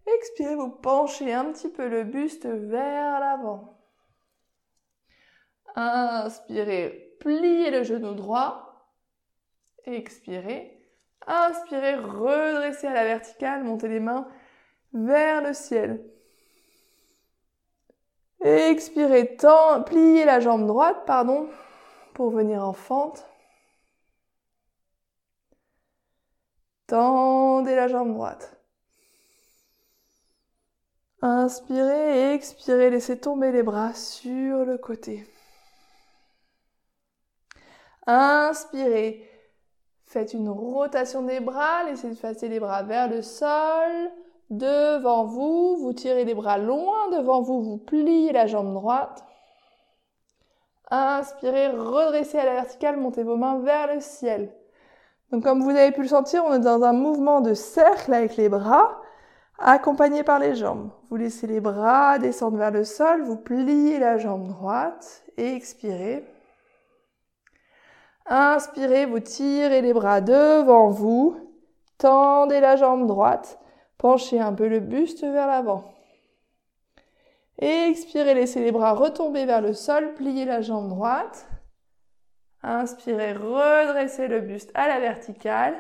Expirez, 0.07 0.57
vous 0.57 0.71
penchez 0.71 1.33
un 1.33 1.47
petit 1.47 1.71
peu 1.71 1.89
le 1.89 2.05
buste 2.05 2.47
vers 2.47 3.21
l'avant. 3.21 3.79
Inspirez, 5.75 7.17
pliez 7.21 7.71
le 7.71 7.83
genou 7.83 8.15
droit. 8.15 8.93
Expirez. 9.85 10.79
Inspirez, 11.27 11.97
redressez 11.97 12.87
à 12.87 12.93
la 12.93 13.05
verticale, 13.05 13.65
montez 13.65 13.89
les 13.89 14.01
mains 14.01 14.29
vers 14.93 15.43
le 15.43 15.55
ciel. 15.55 16.14
Expirez, 18.43 19.37
pliez 19.87 20.25
la 20.25 20.41
jambe 20.41 20.67
droite, 20.67 21.05
pardon, 21.07 21.49
pour 22.13 22.31
venir 22.31 22.63
en 22.63 22.73
fente. 22.73 23.25
Tendez 26.87 27.75
la 27.75 27.89
jambe 27.89 28.13
droite. 28.13 28.57
Inspirez 31.23 32.33
et 32.33 32.35
expirez, 32.35 32.91
laissez 32.91 33.19
tomber 33.19 33.51
les 33.51 33.63
bras 33.63 33.95
sur 33.95 34.67
le 34.67 34.77
côté. 34.77 35.27
Inspirez, 38.07 39.27
faites 40.05 40.35
une 40.35 40.51
rotation 40.51 41.23
des 41.23 41.41
bras, 41.41 41.85
laissez 41.85 42.15
passer 42.15 42.49
les 42.49 42.61
bras 42.61 42.83
vers 42.83 43.09
le 43.09 43.23
sol 43.23 44.11
devant 44.59 45.25
vous, 45.25 45.77
vous 45.77 45.93
tirez 45.93 46.25
les 46.25 46.35
bras 46.35 46.59
loin 46.59 47.11
devant 47.11 47.43
vous, 47.43 47.63
vous 47.63 47.79
pliez 47.79 48.33
la 48.33 48.47
jambe 48.47 48.73
droite. 48.73 49.25
Inspirez, 50.91 51.69
redressez 51.69 52.39
à 52.39 52.45
la 52.45 52.55
verticale, 52.55 52.97
montez 52.97 53.23
vos 53.23 53.37
mains 53.37 53.59
vers 53.59 53.93
le 53.93 54.01
ciel. 54.01 54.53
Donc 55.31 55.43
comme 55.43 55.63
vous 55.63 55.71
avez 55.71 55.91
pu 55.91 56.03
le 56.03 56.09
sentir, 56.09 56.45
on 56.47 56.55
est 56.55 56.61
dans 56.61 56.83
un 56.83 56.93
mouvement 56.93 57.41
de 57.41 57.55
cercle 57.55 58.13
avec 58.15 58.37
les 58.37 58.49
bras, 58.49 59.01
accompagné 59.59 60.23
par 60.23 60.39
les 60.39 60.55
jambes. 60.55 60.91
Vous 61.11 61.17
laissez 61.17 61.47
les 61.47 61.61
bras 61.61 62.19
descendre 62.19 62.59
vers 62.59 62.71
le 62.71 62.85
sol, 62.85 63.23
vous 63.23 63.37
pliez 63.37 63.99
la 63.99 64.19
jambe 64.19 64.47
droite 64.49 65.25
et 65.37 65.55
expirez. 65.55 66.25
Inspirez, 68.27 69.07
vous 69.07 69.21
tirez 69.21 69.83
les 69.83 69.93
bras 69.93 70.21
devant 70.21 70.89
vous, 70.89 71.37
tendez 71.99 72.61
la 72.61 72.77
jambe 72.77 73.07
droite, 73.07 73.59
Penchez 73.99 74.41
un 74.41 74.53
peu 74.53 74.69
le 74.69 74.81
buste 74.81 75.23
vers 75.23 75.47
l'avant. 75.47 75.95
Expirez, 77.59 78.35
laissez 78.35 78.61
les 78.61 78.73
bras 78.73 78.93
retomber 78.93 79.47
vers 79.47 79.61
le 79.61 79.73
sol, 79.73 80.15
pliez 80.15 80.45
la 80.45 80.61
jambe 80.61 80.89
droite. 80.89 81.49
Inspirez, 82.63 83.35
redressez 83.35 84.27
le 84.27 84.41
buste 84.41 84.71
à 84.75 84.89
la 84.89 84.99
verticale 84.99 85.77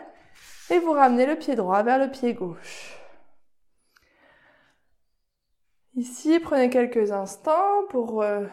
et 0.70 0.78
vous 0.78 0.92
ramenez 0.92 1.26
le 1.26 1.36
pied 1.36 1.56
droit 1.56 1.82
vers 1.82 1.98
le 1.98 2.10
pied 2.10 2.34
gauche. 2.34 2.98
Ici, 5.96 6.40
prenez 6.40 6.70
quelques 6.70 7.12
instants 7.12 7.86
pour 7.88 8.22
euh, 8.22 8.46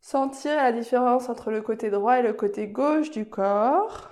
sentir 0.00 0.56
la 0.56 0.72
différence 0.72 1.28
entre 1.28 1.50
le 1.50 1.62
côté 1.62 1.90
droit 1.90 2.18
et 2.18 2.22
le 2.22 2.32
côté 2.32 2.66
gauche 2.68 3.10
du 3.10 3.26
corps. 3.26 4.11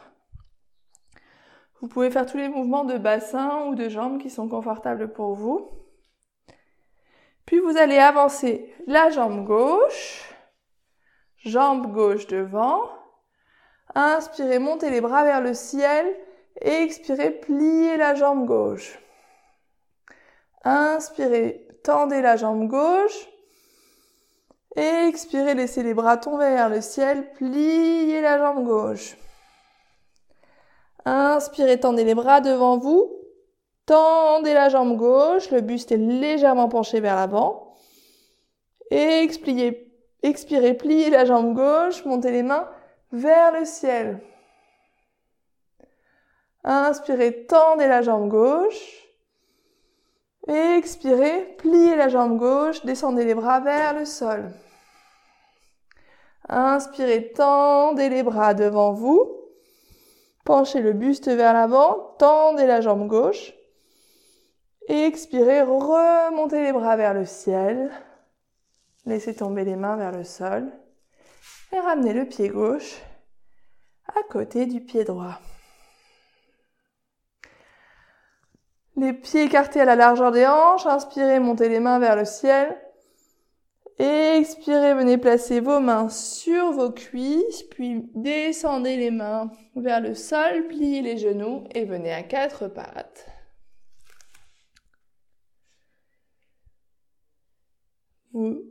Vous 1.81 1.89
pouvez 1.89 2.11
faire 2.11 2.27
tous 2.27 2.37
les 2.37 2.49
mouvements 2.49 2.85
de 2.85 2.99
bassin 2.99 3.67
ou 3.67 3.75
de 3.75 3.89
jambes 3.89 4.21
qui 4.21 4.29
sont 4.29 4.49
confortables 4.49 5.13
pour 5.13 5.35
vous. 5.35 5.71
Puis 7.47 7.59
vous 7.59 7.77
allez 7.79 7.99
avancer 7.99 8.73
la 8.87 9.11
jambe 9.11 9.47
gauche, 9.47 10.31
jambe 11.39 11.93
gauche 11.93 12.27
devant. 12.27 12.83
Inspirez, 13.95 14.59
montez 14.59 14.91
les 14.91 15.01
bras 15.01 15.25
vers 15.25 15.41
le 15.41 15.55
ciel 15.55 16.07
et 16.61 16.83
expirez, 16.83 17.31
pliez 17.31 17.97
la 17.97 18.15
jambe 18.15 18.47
gauche. 18.47 18.99
Inspirez, 20.63 21.67
tendez 21.83 22.21
la 22.21 22.37
jambe 22.37 22.69
gauche. 22.69 23.29
Et 24.77 25.09
expirez, 25.09 25.55
laissez 25.55 25.83
les 25.83 25.95
bras 25.95 26.19
tomber 26.19 26.51
vers 26.51 26.69
le 26.69 26.81
ciel, 26.81 27.33
pliez 27.33 28.21
la 28.21 28.39
jambe 28.39 28.65
gauche. 28.65 29.17
Inspirez, 31.05 31.81
tendez 31.81 32.05
les 32.05 32.15
bras 32.15 32.41
devant 32.41 32.79
vous. 32.79 33.17
Tendez 33.87 34.55
la 34.55 34.69
jambe 34.69 34.97
gauche, 34.97 35.51
le 35.51 35.63
buste 35.63 35.91
est 35.93 35.97
légèrement 35.97 36.69
penché 36.69 37.01
vers 37.01 37.17
l'avant. 37.17 37.75
Expirez, 38.91 39.93
expirez, 40.23 40.75
pliez 40.75 41.11
la 41.11 41.25
jambe 41.25 41.55
gauche, 41.55 42.05
montez 42.05 42.31
les 42.31 42.43
mains 42.43 42.69
vers 43.13 43.53
le 43.53 43.65
ciel. 43.65 44.21
Inspirez, 46.63 47.47
tendez 47.47 47.89
la 47.89 48.03
jambe 48.03 48.29
gauche. 48.29 49.09
Expirez, 50.47 51.57
pliez 51.59 51.97
la 51.97 52.09
jambe 52.09 52.39
gauche, 52.39 52.85
descendez 52.85 53.25
les 53.25 53.35
bras 53.35 53.61
vers 53.61 53.95
le 53.95 54.05
sol. 54.05 54.51
Inspirez, 56.49 57.33
tendez 57.33 58.09
les 58.09 58.23
bras 58.23 58.55
devant 58.55 58.93
vous. 58.93 59.40
Penchez 60.45 60.81
le 60.81 60.93
buste 60.93 61.29
vers 61.29 61.53
l'avant, 61.53 62.15
tendez 62.19 62.67
la 62.67 62.81
jambe 62.81 63.07
gauche. 63.07 63.53
Expirez, 64.89 65.63
remontez 65.63 66.63
les 66.63 66.73
bras 66.73 66.97
vers 66.97 67.15
le 67.15 67.25
ciel. 67.25 67.91
Laissez 69.07 69.35
tomber 69.35 69.65
les 69.65 69.77
mains 69.77 69.97
vers 69.97 70.13
le 70.13 70.25
sol. 70.25 70.73
Et 71.73 71.79
ramenez 71.79 72.13
le 72.13 72.27
pied 72.27 72.49
gauche 72.49 73.01
à 74.09 74.23
côté 74.29 74.67
du 74.67 74.81
pied 74.81 75.05
droit. 75.05 75.39
Les 78.97 79.13
pieds 79.13 79.45
écartés 79.45 79.81
à 79.81 79.85
la 79.85 79.97
largeur 79.97 80.33
des 80.33 80.47
hanches. 80.47 80.87
Inspirez, 80.87 81.39
montez 81.39 81.69
les 81.69 81.81
mains 81.81 81.99
vers 81.99 82.17
le 82.17 82.25
ciel. 82.25 82.77
Expirez, 84.01 84.95
venez 84.95 85.19
placer 85.19 85.61
vos 85.61 85.79
mains 85.79 86.09
sur 86.09 86.73
vos 86.73 86.91
cuisses, 86.91 87.65
puis 87.65 88.03
descendez 88.15 88.97
les 88.97 89.11
mains 89.11 89.51
vers 89.77 90.01
le 90.01 90.15
sol, 90.15 90.69
pliez 90.69 91.03
les 91.03 91.19
genoux 91.19 91.65
et 91.75 91.85
venez 91.85 92.11
à 92.11 92.23
quatre 92.23 92.69
pattes. 92.69 93.27
Vous 98.33 98.63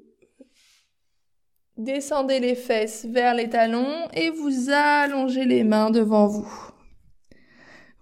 descendez 1.78 2.40
les 2.40 2.56
fesses 2.56 3.06
vers 3.06 3.36
les 3.36 3.50
talons 3.50 4.08
et 4.16 4.32
vous 4.32 4.72
allongez 4.72 5.46
les 5.46 5.64
mains 5.64 5.92
devant 5.92 6.26
vous. 6.26 6.52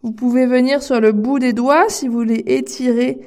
Vous 0.02 0.14
pouvez 0.14 0.46
venir 0.46 0.82
sur 0.82 1.02
le 1.02 1.12
bout 1.12 1.40
des 1.40 1.52
doigts 1.52 1.90
si 1.90 2.08
vous 2.08 2.20
voulez 2.20 2.44
étirer 2.48 3.20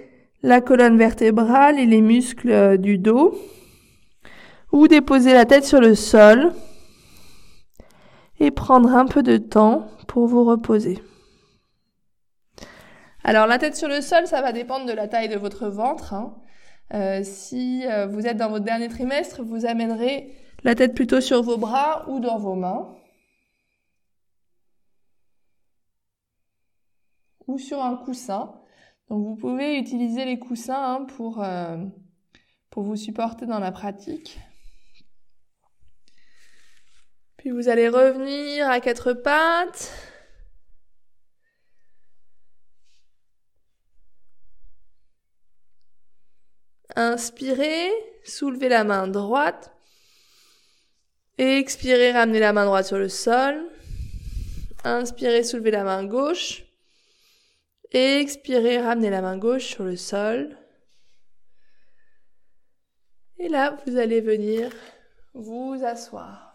la 0.43 0.63
colonne 0.63 0.97
vertébrale 0.97 1.79
et 1.79 1.85
les 1.85 2.01
muscles 2.01 2.79
du 2.79 2.97
dos 2.97 3.35
ou 4.73 4.89
déposer 4.89 5.33
la 5.33 5.45
tête 5.45 5.65
sur 5.65 5.81
le 5.81 5.95
sol 5.95 6.53
et 8.39 8.51
prendre 8.51 8.95
un 8.95 9.07
peu 9.07 9.23
de 9.23 9.37
temps 9.37 9.89
pour 10.07 10.27
vous 10.27 10.45
reposer. 10.45 11.03
Alors 13.23 13.47
la 13.47 13.59
tête 13.59 13.77
sur 13.77 13.89
le 13.89 14.01
sol, 14.01 14.27
ça 14.27 14.41
va 14.41 14.53
dépendre 14.53 14.87
de 14.87 14.93
la 14.93 15.07
taille 15.07 15.29
de 15.29 15.37
votre 15.37 15.69
ventre. 15.69 16.15
Hein. 16.15 16.35
Euh, 16.95 17.21
si 17.23 17.87
euh, 17.87 18.07
vous 18.07 18.27
êtes 18.27 18.37
dans 18.37 18.49
votre 18.49 18.65
dernier 18.65 18.89
trimestre, 18.89 19.43
vous 19.43 19.67
amènerez 19.67 20.35
la 20.65 20.75
tête 20.75 20.95
plutôt 20.95 21.21
sur 21.21 21.43
vos 21.43 21.57
bras 21.57 22.09
ou 22.09 22.21
dans 22.21 22.39
vos 22.39 22.55
mains. 22.55 22.97
Ou 27.47 27.59
sur 27.59 27.83
un 27.83 27.97
coussin. 27.97 28.55
Donc 29.09 29.27
vous 29.27 29.37
pouvez 29.37 29.77
utiliser 29.79 30.25
les 30.25 30.39
coussins 30.39 31.07
hein, 31.07 31.07
euh, 31.21 31.85
pour 32.71 32.85
vous 32.85 32.97
supporter 32.97 33.47
dans 33.47 33.59
la 33.59 33.73
pratique. 33.73 34.39
Puis 37.41 37.53
vous 37.53 37.71
allez 37.71 37.89
revenir 37.89 38.69
à 38.69 38.81
quatre 38.81 39.15
pattes. 39.15 39.91
Inspirez, 46.95 47.89
soulevez 48.27 48.69
la 48.69 48.85
main 48.85 49.09
droite. 49.09 49.73
Expirez, 51.39 52.13
ramenez 52.13 52.41
la 52.41 52.53
main 52.53 52.67
droite 52.67 52.85
sur 52.85 52.99
le 52.99 53.09
sol. 53.09 53.65
Inspirez, 54.85 55.43
soulevez 55.43 55.71
la 55.71 55.85
main 55.85 56.05
gauche. 56.05 56.65
Expirez, 57.91 58.83
ramenez 58.83 59.09
la 59.09 59.23
main 59.23 59.39
gauche 59.39 59.65
sur 59.65 59.85
le 59.85 59.97
sol. 59.97 60.59
Et 63.39 63.49
là, 63.49 63.79
vous 63.87 63.97
allez 63.97 64.21
venir 64.21 64.71
vous 65.33 65.81
asseoir. 65.83 66.50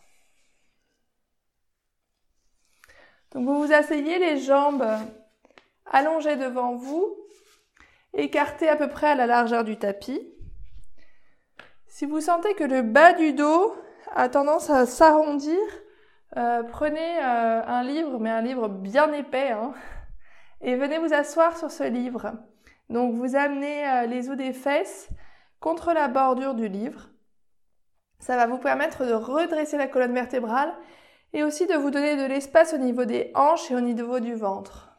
Donc 3.35 3.47
vous 3.47 3.65
vous 3.65 3.73
asseyez 3.73 4.17
les 4.17 4.39
jambes 4.39 4.87
allongées 5.91 6.37
devant 6.37 6.75
vous, 6.75 7.17
écartées 8.13 8.69
à 8.69 8.77
peu 8.77 8.87
près 8.87 9.07
à 9.07 9.15
la 9.15 9.27
largeur 9.27 9.65
du 9.65 9.77
tapis. 9.77 10.25
Si 11.85 12.05
vous 12.05 12.21
sentez 12.21 12.53
que 12.53 12.63
le 12.63 12.81
bas 12.81 13.11
du 13.11 13.33
dos 13.33 13.75
a 14.15 14.29
tendance 14.29 14.69
à 14.69 14.85
s'arrondir, 14.85 15.59
euh, 16.37 16.63
prenez 16.63 17.17
euh, 17.21 17.61
un 17.67 17.83
livre, 17.83 18.19
mais 18.19 18.29
un 18.29 18.41
livre 18.41 18.69
bien 18.69 19.11
épais, 19.11 19.51
hein, 19.51 19.73
et 20.61 20.77
venez 20.77 20.97
vous 20.97 21.13
asseoir 21.13 21.57
sur 21.57 21.71
ce 21.71 21.83
livre. 21.83 22.31
Donc 22.89 23.15
vous 23.15 23.35
amenez 23.35 23.85
euh, 23.85 24.05
les 24.05 24.29
os 24.29 24.37
des 24.37 24.53
fesses 24.53 25.09
contre 25.59 25.91
la 25.91 26.07
bordure 26.07 26.53
du 26.53 26.69
livre. 26.69 27.09
Ça 28.19 28.37
va 28.37 28.47
vous 28.47 28.59
permettre 28.59 29.05
de 29.05 29.13
redresser 29.13 29.77
la 29.77 29.89
colonne 29.89 30.13
vertébrale 30.13 30.73
et 31.35 31.43
aussi 31.43 31.67
de 31.67 31.73
vous 31.73 31.91
donner 31.91 32.15
de 32.15 32.23
l'espace 32.23 32.73
au 32.73 32.77
niveau 32.77 33.03
des 33.03 33.29
hanches 33.35 33.69
et 33.69 33.75
au 33.75 33.81
niveau 33.81 34.21
du 34.21 34.35
ventre. 34.35 34.95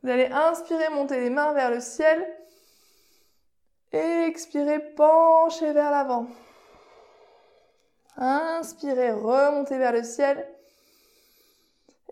Vous 0.00 0.10
allez 0.10 0.26
inspirer, 0.26 0.88
monter 0.90 1.18
les 1.18 1.28
mains 1.28 1.52
vers 1.52 1.72
le 1.72 1.80
ciel. 1.80 2.24
Expirez, 3.90 4.78
penchez 4.94 5.72
vers 5.72 5.90
l'avant. 5.90 6.28
Inspirez, 8.16 9.10
remontez 9.10 9.76
vers 9.76 9.92
le 9.92 10.04
ciel. 10.04 10.48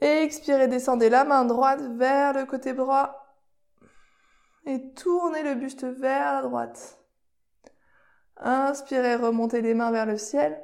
Expirez, 0.00 0.66
descendez 0.66 1.10
la 1.10 1.22
main 1.22 1.44
droite 1.44 1.80
vers 1.94 2.32
le 2.32 2.44
côté 2.44 2.72
droit. 2.72 3.24
Et 4.66 4.92
tournez 4.94 5.44
le 5.44 5.54
buste 5.54 5.84
vers 5.84 6.34
la 6.34 6.42
droite. 6.42 6.98
Inspirez, 8.36 9.14
remontez 9.14 9.60
les 9.60 9.74
mains 9.74 9.92
vers 9.92 10.06
le 10.06 10.18
ciel. 10.18 10.60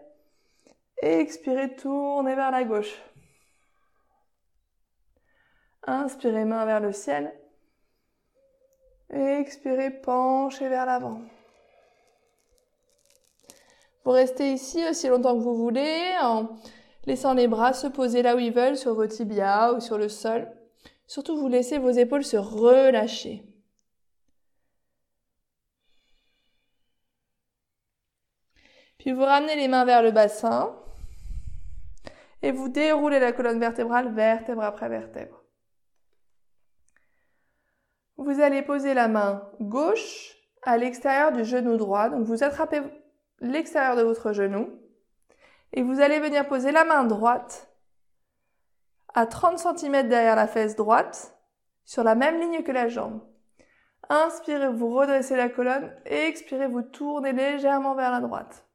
Expirez, 1.03 1.77
tournez 1.77 2.35
vers 2.35 2.51
la 2.51 2.65
gauche. 2.65 3.03
Inspirez, 5.87 6.45
main 6.45 6.65
vers 6.65 6.81
le 6.81 6.93
ciel. 6.93 7.33
Expirez, 9.11 9.91
penchez 9.91 10.69
vers 10.69 10.87
l'avant. 10.87 11.21
Vous 14.05 14.11
restez 14.11 14.53
ici 14.53 14.85
aussi 14.89 15.09
longtemps 15.09 15.35
que 15.35 15.43
vous 15.43 15.57
voulez, 15.57 16.15
en 16.23 16.57
laissant 17.05 17.35
les 17.35 17.47
bras 17.47 17.73
se 17.73 17.87
poser 17.87 18.23
là 18.23 18.35
où 18.35 18.39
ils 18.39 18.53
veulent, 18.53 18.77
sur 18.77 18.95
vos 18.95 19.07
tibias 19.07 19.75
ou 19.75 19.81
sur 19.81 19.99
le 19.99 20.09
sol. 20.09 20.51
Surtout, 21.07 21.37
vous 21.37 21.49
laissez 21.49 21.79
vos 21.79 21.91
épaules 21.91 22.25
se 22.25 22.37
relâcher. 22.37 23.45
Puis 28.99 29.13
vous 29.13 29.25
ramenez 29.25 29.55
les 29.55 29.69
mains 29.69 29.85
vers 29.85 30.03
le 30.03 30.11
bassin 30.11 30.77
et 32.47 32.53
vous 32.53 32.69
déroulez 32.69 33.19
la 33.19 33.33
colonne 33.33 33.59
vertébrale 33.59 34.15
vertèbre 34.15 34.63
après 34.63 34.89
vertèbre. 34.89 35.43
Vous 38.17 38.41
allez 38.41 38.63
poser 38.63 38.95
la 38.95 39.09
main 39.09 39.51
gauche 39.61 40.37
à 40.63 40.77
l'extérieur 40.77 41.33
du 41.33 41.45
genou 41.45 41.77
droit. 41.77 42.09
Donc 42.09 42.25
vous 42.25 42.45
attrapez 42.45 42.83
l'extérieur 43.41 43.97
de 43.97 44.03
votre 44.03 44.33
genou 44.33 44.71
et 45.73 45.83
vous 45.83 46.01
allez 46.01 46.21
venir 46.21 46.47
poser 46.47 46.71
la 46.71 46.85
main 46.85 47.03
droite 47.03 47.69
à 49.13 49.27
30 49.27 49.59
cm 49.59 50.09
derrière 50.09 50.37
la 50.37 50.47
fesse 50.47 50.77
droite 50.77 51.37
sur 51.85 52.05
la 52.05 52.15
même 52.15 52.39
ligne 52.39 52.63
que 52.63 52.71
la 52.71 52.87
jambe. 52.87 53.23
Inspirez, 54.09 54.69
vous 54.69 54.95
redressez 54.95 55.35
la 55.35 55.49
colonne 55.49 55.93
et 56.07 56.29
expirez, 56.29 56.69
vous 56.69 56.83
tournez 56.83 57.33
légèrement 57.33 57.97
vers 57.97 58.13
la 58.13 58.21
droite. 58.21 58.66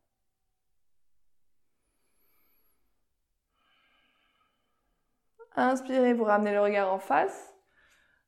Inspirez, 5.55 6.13
vous 6.13 6.23
ramenez 6.23 6.53
le 6.53 6.61
regard 6.61 6.93
en 6.93 6.99
face. 6.99 7.53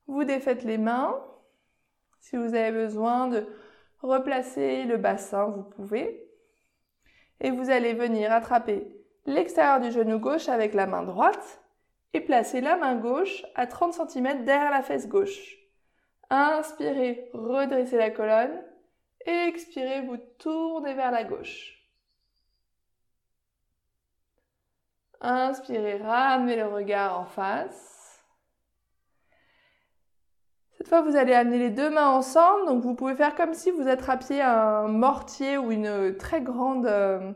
Vous 0.06 0.24
défaites 0.24 0.64
les 0.64 0.78
mains. 0.78 1.22
Si 2.20 2.36
vous 2.36 2.54
avez 2.54 2.72
besoin 2.72 3.28
de 3.28 3.46
replacer 4.00 4.84
le 4.84 4.96
bassin, 4.96 5.46
vous 5.46 5.62
pouvez. 5.62 6.28
Et 7.40 7.50
vous 7.50 7.70
allez 7.70 7.94
venir 7.94 8.32
attraper 8.32 8.86
l'extérieur 9.26 9.80
du 9.80 9.90
genou 9.90 10.18
gauche 10.18 10.48
avec 10.48 10.74
la 10.74 10.86
main 10.86 11.02
droite 11.02 11.62
et 12.12 12.20
placer 12.20 12.60
la 12.60 12.76
main 12.76 12.96
gauche 12.96 13.44
à 13.54 13.66
30 13.66 14.08
cm 14.08 14.44
derrière 14.44 14.70
la 14.70 14.82
fesse 14.82 15.08
gauche. 15.08 15.58
Inspirez, 16.30 17.30
redressez 17.32 17.96
la 17.96 18.10
colonne. 18.10 18.62
Expirez, 19.26 20.02
vous 20.02 20.18
tournez 20.38 20.94
vers 20.94 21.10
la 21.10 21.24
gauche. 21.24 21.83
Inspirez, 25.26 26.02
ramenez 26.02 26.54
le 26.54 26.66
regard 26.66 27.18
en 27.18 27.24
face. 27.24 28.22
Cette 30.76 30.86
fois, 30.86 31.00
vous 31.00 31.16
allez 31.16 31.32
amener 31.32 31.56
les 31.56 31.70
deux 31.70 31.88
mains 31.88 32.10
ensemble. 32.10 32.66
Donc, 32.66 32.82
vous 32.82 32.94
pouvez 32.94 33.14
faire 33.14 33.34
comme 33.34 33.54
si 33.54 33.70
vous 33.70 33.88
attrapiez 33.88 34.42
un 34.42 34.86
mortier 34.86 35.56
ou 35.56 35.72
une 35.72 36.14
très 36.18 36.42
grande 36.42 36.84
euh, 36.84 37.32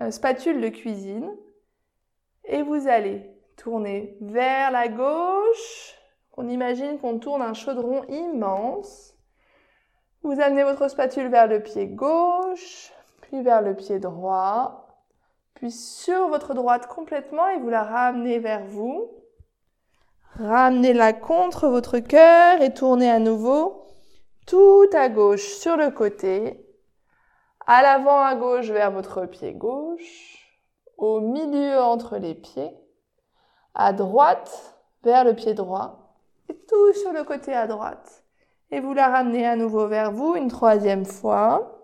euh, 0.00 0.10
spatule 0.10 0.62
de 0.62 0.70
cuisine. 0.70 1.30
Et 2.46 2.62
vous 2.62 2.88
allez 2.88 3.30
tourner 3.58 4.16
vers 4.22 4.70
la 4.70 4.88
gauche. 4.88 5.94
On 6.38 6.48
imagine 6.48 6.98
qu'on 6.98 7.18
tourne 7.18 7.42
un 7.42 7.52
chaudron 7.52 8.04
immense. 8.08 9.12
Vous 10.22 10.40
amenez 10.40 10.64
votre 10.64 10.88
spatule 10.88 11.28
vers 11.28 11.46
le 11.46 11.62
pied 11.62 11.88
gauche, 11.88 12.90
puis 13.20 13.42
vers 13.42 13.60
le 13.60 13.76
pied 13.76 13.98
droit 13.98 14.81
sur 15.70 16.28
votre 16.28 16.54
droite 16.54 16.86
complètement 16.86 17.48
et 17.48 17.58
vous 17.58 17.70
la 17.70 17.84
ramenez 17.84 18.38
vers 18.38 18.64
vous. 18.64 19.10
Ramenez-la 20.38 21.12
contre 21.12 21.68
votre 21.68 21.98
cœur 21.98 22.60
et 22.62 22.72
tournez 22.72 23.10
à 23.10 23.18
nouveau 23.18 23.86
tout 24.46 24.88
à 24.92 25.08
gauche 25.08 25.46
sur 25.46 25.76
le 25.76 25.90
côté, 25.90 26.66
à 27.66 27.82
l'avant 27.82 28.20
à 28.20 28.34
gauche 28.34 28.70
vers 28.70 28.90
votre 28.90 29.26
pied 29.26 29.52
gauche, 29.52 30.48
au 30.96 31.20
milieu 31.20 31.80
entre 31.80 32.16
les 32.16 32.34
pieds, 32.34 32.72
à 33.74 33.92
droite 33.92 34.76
vers 35.04 35.24
le 35.24 35.34
pied 35.34 35.54
droit 35.54 36.16
et 36.48 36.56
tout 36.56 36.92
sur 36.94 37.12
le 37.12 37.24
côté 37.24 37.52
à 37.52 37.66
droite. 37.66 38.24
Et 38.70 38.80
vous 38.80 38.94
la 38.94 39.08
ramenez 39.08 39.46
à 39.46 39.54
nouveau 39.54 39.86
vers 39.86 40.12
vous 40.12 40.34
une 40.34 40.48
troisième 40.48 41.04
fois. 41.04 41.78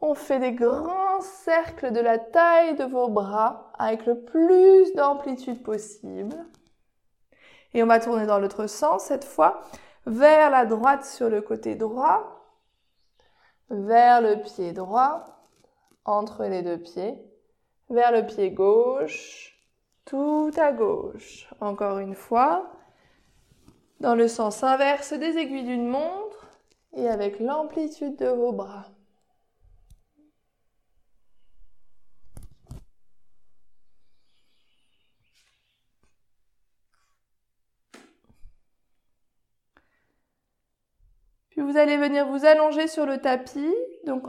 On 0.00 0.14
fait 0.14 0.38
des 0.38 0.52
grands 0.52 1.03
cercles 1.20 1.92
de 1.92 2.00
la 2.00 2.18
taille 2.18 2.74
de 2.76 2.84
vos 2.84 3.08
bras 3.08 3.72
avec 3.78 4.06
le 4.06 4.20
plus 4.20 4.92
d'amplitude 4.94 5.62
possible. 5.62 6.34
Et 7.72 7.82
on 7.82 7.86
va 7.86 8.00
tourner 8.00 8.26
dans 8.26 8.38
l'autre 8.38 8.66
sens 8.66 9.04
cette 9.04 9.24
fois, 9.24 9.60
vers 10.06 10.50
la 10.50 10.64
droite 10.66 11.04
sur 11.04 11.28
le 11.28 11.40
côté 11.40 11.74
droit, 11.74 12.44
vers 13.70 14.20
le 14.20 14.40
pied 14.42 14.72
droit, 14.72 15.24
entre 16.04 16.44
les 16.44 16.62
deux 16.62 16.78
pieds, 16.78 17.18
vers 17.90 18.12
le 18.12 18.24
pied 18.26 18.50
gauche, 18.50 19.58
tout 20.04 20.52
à 20.56 20.72
gauche. 20.72 21.48
Encore 21.60 21.98
une 21.98 22.14
fois, 22.14 22.70
dans 24.00 24.14
le 24.14 24.28
sens 24.28 24.62
inverse 24.62 25.12
des 25.14 25.38
aiguilles 25.38 25.64
d'une 25.64 25.88
montre 25.88 26.48
et 26.92 27.08
avec 27.08 27.40
l'amplitude 27.40 28.16
de 28.16 28.28
vos 28.28 28.52
bras. 28.52 28.86
Puis 41.54 41.62
vous 41.74 41.80
allez 41.80 41.96
venir 41.96 42.28
vous 42.28 42.44
allonger 42.44 42.86
sur 42.86 43.04
le 43.04 43.18
tapis. 43.18 43.74
Donc, 44.06 44.22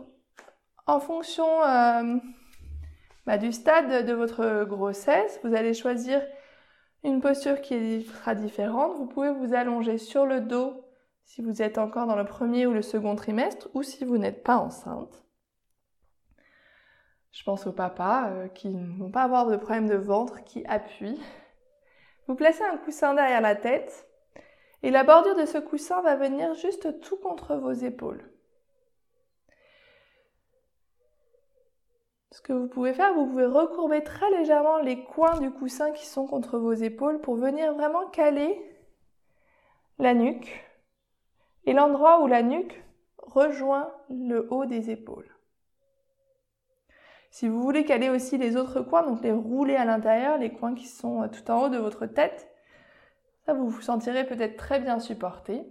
en 0.87 0.99
fonction 0.99 1.45
euh, 1.61 2.17
bah, 3.27 3.37
du 3.37 3.51
stade 3.51 4.03
de 4.03 4.13
votre 4.13 4.63
grossesse, 4.63 5.39
vous 5.43 5.53
allez 5.53 5.75
choisir 5.75 6.23
une 7.03 7.21
posture 7.21 7.61
qui 7.61 8.01
sera 8.01 8.33
différente. 8.33 8.97
Vous 8.97 9.05
pouvez 9.05 9.31
vous 9.31 9.53
allonger 9.53 9.99
sur 9.99 10.25
le 10.25 10.41
dos 10.41 10.87
si 11.23 11.43
vous 11.43 11.61
êtes 11.61 11.77
encore 11.77 12.07
dans 12.07 12.15
le 12.15 12.25
premier 12.25 12.65
ou 12.65 12.73
le 12.73 12.81
second 12.81 13.15
trimestre 13.15 13.69
ou 13.75 13.83
si 13.83 14.05
vous 14.05 14.17
n'êtes 14.17 14.41
pas 14.41 14.57
enceinte. 14.57 15.23
Je 17.31 17.43
pense 17.43 17.67
aux 17.67 17.73
papas 17.73 18.29
euh, 18.29 18.47
qui 18.47 18.69
ne 18.69 18.97
vont 18.97 19.11
pas 19.11 19.21
avoir 19.21 19.45
de 19.45 19.55
problème 19.55 19.87
de 19.87 19.97
ventre, 19.97 20.43
qui 20.45 20.65
appuient. 20.65 21.21
Vous 22.27 22.33
placez 22.33 22.63
un 22.63 22.77
coussin 22.77 23.13
derrière 23.13 23.41
la 23.41 23.55
tête 23.55 24.07
Et 24.83 24.91
la 24.91 25.03
bordure 25.03 25.35
de 25.35 25.45
ce 25.45 25.57
coussin 25.57 26.01
va 26.01 26.15
venir 26.15 26.53
juste 26.53 26.99
tout 27.01 27.17
contre 27.17 27.55
vos 27.55 27.71
épaules. 27.71 28.23
Ce 32.31 32.41
que 32.41 32.51
vous 32.51 32.67
pouvez 32.67 32.93
faire, 32.93 33.13
vous 33.13 33.27
pouvez 33.27 33.45
recourber 33.45 34.03
très 34.03 34.29
légèrement 34.31 34.79
les 34.79 35.05
coins 35.05 35.39
du 35.39 35.51
coussin 35.51 35.91
qui 35.91 36.05
sont 36.05 36.27
contre 36.27 36.59
vos 36.59 36.73
épaules 36.73 37.21
pour 37.21 37.35
venir 37.37 37.73
vraiment 37.73 38.07
caler 38.07 38.61
la 39.99 40.13
nuque 40.13 40.65
et 41.65 41.73
l'endroit 41.73 42.21
où 42.21 42.27
la 42.27 42.43
nuque 42.43 42.83
rejoint 43.17 43.91
le 44.09 44.51
haut 44.51 44.65
des 44.65 44.91
épaules. 44.91 45.33
Si 47.31 47.47
vous 47.47 47.61
voulez 47.61 47.85
caler 47.85 48.09
aussi 48.09 48.37
les 48.37 48.55
autres 48.55 48.81
coins, 48.81 49.03
donc 49.03 49.21
les 49.21 49.31
rouler 49.31 49.75
à 49.75 49.85
l'intérieur, 49.85 50.37
les 50.37 50.53
coins 50.53 50.75
qui 50.75 50.87
sont 50.87 51.27
tout 51.29 51.49
en 51.51 51.63
haut 51.63 51.69
de 51.69 51.77
votre 51.77 52.05
tête, 52.05 52.49
vous 53.53 53.69
vous 53.69 53.81
sentirez 53.81 54.25
peut-être 54.25 54.57
très 54.57 54.79
bien 54.79 54.99
supporté. 54.99 55.63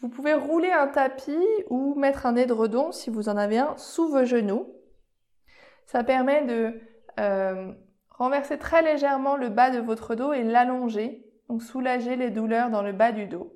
Vous 0.00 0.08
pouvez 0.08 0.34
rouler 0.34 0.70
un 0.70 0.86
tapis 0.86 1.44
ou 1.70 1.94
mettre 1.96 2.26
un 2.26 2.36
édredon 2.36 2.92
si 2.92 3.10
vous 3.10 3.28
en 3.28 3.36
avez 3.36 3.58
un 3.58 3.76
sous 3.76 4.08
vos 4.08 4.24
genoux. 4.24 4.72
Ça 5.86 6.04
permet 6.04 6.44
de 6.44 6.80
euh, 7.18 7.72
renverser 8.10 8.58
très 8.58 8.82
légèrement 8.82 9.36
le 9.36 9.48
bas 9.48 9.70
de 9.70 9.80
votre 9.80 10.14
dos 10.14 10.32
et 10.32 10.44
l'allonger, 10.44 11.24
donc 11.48 11.62
soulager 11.62 12.14
les 12.14 12.30
douleurs 12.30 12.70
dans 12.70 12.82
le 12.82 12.92
bas 12.92 13.10
du 13.10 13.26
dos. 13.26 13.52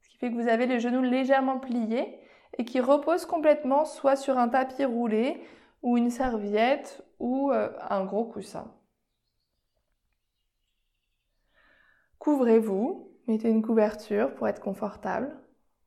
Ce 0.00 0.08
qui 0.08 0.16
fait 0.16 0.30
que 0.30 0.36
vous 0.40 0.48
avez 0.48 0.66
les 0.66 0.80
genoux 0.80 1.02
légèrement 1.02 1.58
pliés 1.58 2.18
et 2.56 2.64
qui 2.64 2.80
reposent 2.80 3.26
complètement 3.26 3.84
soit 3.84 4.16
sur 4.16 4.38
un 4.38 4.48
tapis 4.48 4.84
roulé 4.84 5.42
ou 5.82 5.98
une 5.98 6.10
serviette 6.10 7.04
ou 7.18 7.50
euh, 7.50 7.68
un 7.90 8.04
gros 8.04 8.24
coussin. 8.24 8.72
Couvrez-vous, 12.22 13.10
mettez 13.26 13.48
une 13.48 13.62
couverture 13.62 14.32
pour 14.36 14.46
être 14.46 14.60
confortable. 14.60 15.36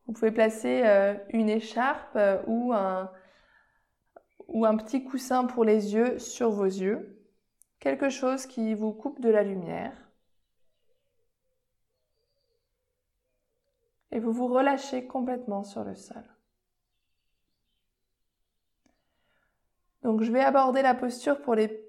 Vous 0.06 0.12
pouvez 0.12 0.32
placer 0.32 0.82
euh, 0.84 1.16
une 1.30 1.48
écharpe 1.48 2.14
euh, 2.18 2.42
ou 2.46 2.74
un, 2.74 3.10
ou 4.50 4.66
un 4.66 4.76
petit 4.76 5.06
coussin 5.06 5.46
pour 5.46 5.64
les 5.64 5.94
yeux 5.94 6.20
sur 6.20 6.50
vos 6.50 6.66
yeux. 6.66 7.26
Quelque 7.80 8.10
chose 8.10 8.48
qui 8.48 8.74
vous 8.74 8.92
coupe 8.92 9.22
de 9.22 9.30
la 9.30 9.44
lumière. 9.44 9.94
Et 14.12 14.20
vous 14.20 14.34
vous 14.34 14.48
relâchez 14.48 15.08
complètement 15.08 15.64
sur 15.64 15.86
le 15.86 15.96
sol. 15.96 16.26
Donc 20.04 20.22
je 20.22 20.34
vais 20.34 20.44
aborder 20.44 20.82
la 20.82 20.96
posture 20.96 21.42
pour 21.42 21.56
les 21.56 21.85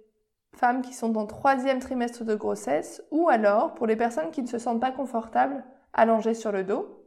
femmes 0.56 0.82
qui 0.82 0.94
sont 0.94 1.16
en 1.16 1.26
troisième 1.26 1.78
trimestre 1.78 2.24
de 2.24 2.34
grossesse 2.34 3.02
ou 3.10 3.28
alors 3.28 3.74
pour 3.74 3.86
les 3.86 3.96
personnes 3.96 4.30
qui 4.30 4.42
ne 4.42 4.48
se 4.48 4.58
sentent 4.58 4.80
pas 4.80 4.92
confortables 4.92 5.64
allongées 5.92 6.34
sur 6.34 6.52
le 6.52 6.64
dos. 6.64 7.02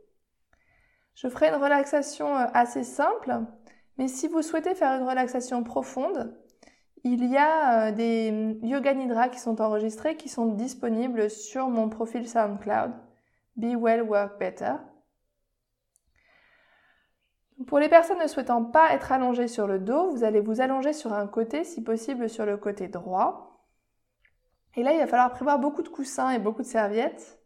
Je 1.16 1.28
ferai 1.28 1.50
une 1.50 1.62
relaxation 1.62 2.36
euh, 2.38 2.46
assez 2.54 2.84
simple, 2.84 3.42
mais 3.98 4.08
si 4.08 4.28
vous 4.28 4.42
souhaitez 4.42 4.76
faire 4.76 5.00
une 5.00 5.08
relaxation 5.08 5.64
profonde, 5.64 6.34
il 7.04 7.26
y 7.26 7.38
a 7.38 7.88
euh, 7.88 7.92
des 7.92 8.32
mm, 8.32 8.66
yoga 8.66 8.94
nidra 8.94 9.30
qui 9.30 9.40
sont 9.40 9.62
enregistrés, 9.62 10.16
qui 10.16 10.30
sont 10.30 10.46
disponibles 10.46 11.30
sur 11.30 11.70
mon 11.70 11.90
profil 11.90 12.28
SoundCloud. 12.28 12.92
Be 13.56 13.76
Well 13.76 14.04
Work 14.04 14.40
Better. 14.40 14.76
Pour 17.68 17.80
les 17.80 17.90
personnes 17.90 18.20
ne 18.20 18.28
souhaitant 18.28 18.64
pas 18.64 18.94
être 18.94 19.12
allongées 19.12 19.48
sur 19.48 19.68
le 19.68 19.80
dos, 19.80 20.12
vous 20.12 20.24
allez 20.24 20.40
vous 20.40 20.62
allonger 20.62 20.94
sur 20.94 21.14
un 21.14 21.28
côté, 21.28 21.64
si 21.64 21.84
possible 21.84 22.30
sur 22.30 22.46
le 22.46 22.58
côté 22.58 22.88
droit. 22.88 23.66
Et 24.76 24.84
là, 24.84 24.94
il 24.94 25.00
va 25.00 25.08
falloir 25.08 25.32
prévoir 25.32 25.60
beaucoup 25.60 25.82
de 25.82 25.90
coussins 25.90 26.30
et 26.30 26.40
beaucoup 26.40 26.62
de 26.62 26.68
serviettes 26.68 27.40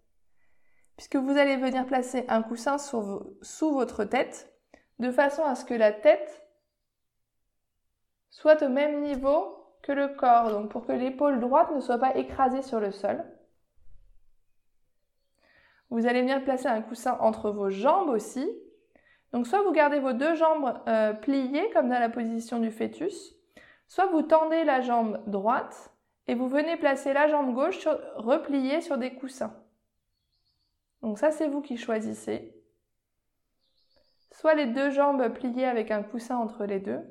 puisque 0.95 1.15
vous 1.15 1.37
allez 1.37 1.57
venir 1.57 1.85
placer 1.85 2.25
un 2.27 2.43
coussin 2.43 2.77
sous 2.77 3.73
votre 3.73 4.03
tête, 4.03 4.53
de 4.99 5.11
façon 5.11 5.43
à 5.43 5.55
ce 5.55 5.65
que 5.65 5.73
la 5.73 5.91
tête 5.91 6.45
soit 8.29 8.61
au 8.63 8.69
même 8.69 9.01
niveau 9.01 9.57
que 9.81 9.91
le 9.91 10.09
corps, 10.09 10.49
donc 10.49 10.71
pour 10.71 10.85
que 10.85 10.91
l'épaule 10.91 11.39
droite 11.39 11.71
ne 11.75 11.81
soit 11.81 11.97
pas 11.97 12.15
écrasée 12.15 12.61
sur 12.61 12.79
le 12.79 12.91
sol. 12.91 13.23
Vous 15.89 16.07
allez 16.07 16.21
venir 16.21 16.43
placer 16.43 16.67
un 16.67 16.81
coussin 16.81 17.17
entre 17.19 17.51
vos 17.51 17.69
jambes 17.69 18.09
aussi. 18.09 18.49
Donc 19.33 19.47
soit 19.47 19.63
vous 19.63 19.71
gardez 19.71 19.99
vos 19.99 20.13
deux 20.13 20.35
jambes 20.35 20.79
euh, 20.87 21.11
pliées 21.13 21.69
comme 21.71 21.89
dans 21.89 21.99
la 21.99 22.09
position 22.09 22.59
du 22.59 22.69
fœtus, 22.69 23.35
soit 23.87 24.05
vous 24.05 24.21
tendez 24.21 24.63
la 24.63 24.81
jambe 24.81 25.19
droite 25.25 25.91
et 26.27 26.35
vous 26.35 26.47
venez 26.47 26.77
placer 26.77 27.13
la 27.13 27.27
jambe 27.27 27.53
gauche 27.53 27.87
repliée 28.15 28.79
sur 28.81 28.99
des 28.99 29.15
coussins. 29.15 29.53
Donc 31.01 31.17
ça, 31.17 31.31
c'est 31.31 31.47
vous 31.47 31.61
qui 31.61 31.77
choisissez. 31.77 32.55
Soit 34.31 34.53
les 34.53 34.67
deux 34.67 34.91
jambes 34.91 35.27
pliées 35.33 35.65
avec 35.65 35.89
un 35.89 36.03
coussin 36.03 36.37
entre 36.37 36.65
les 36.65 36.79
deux, 36.79 37.01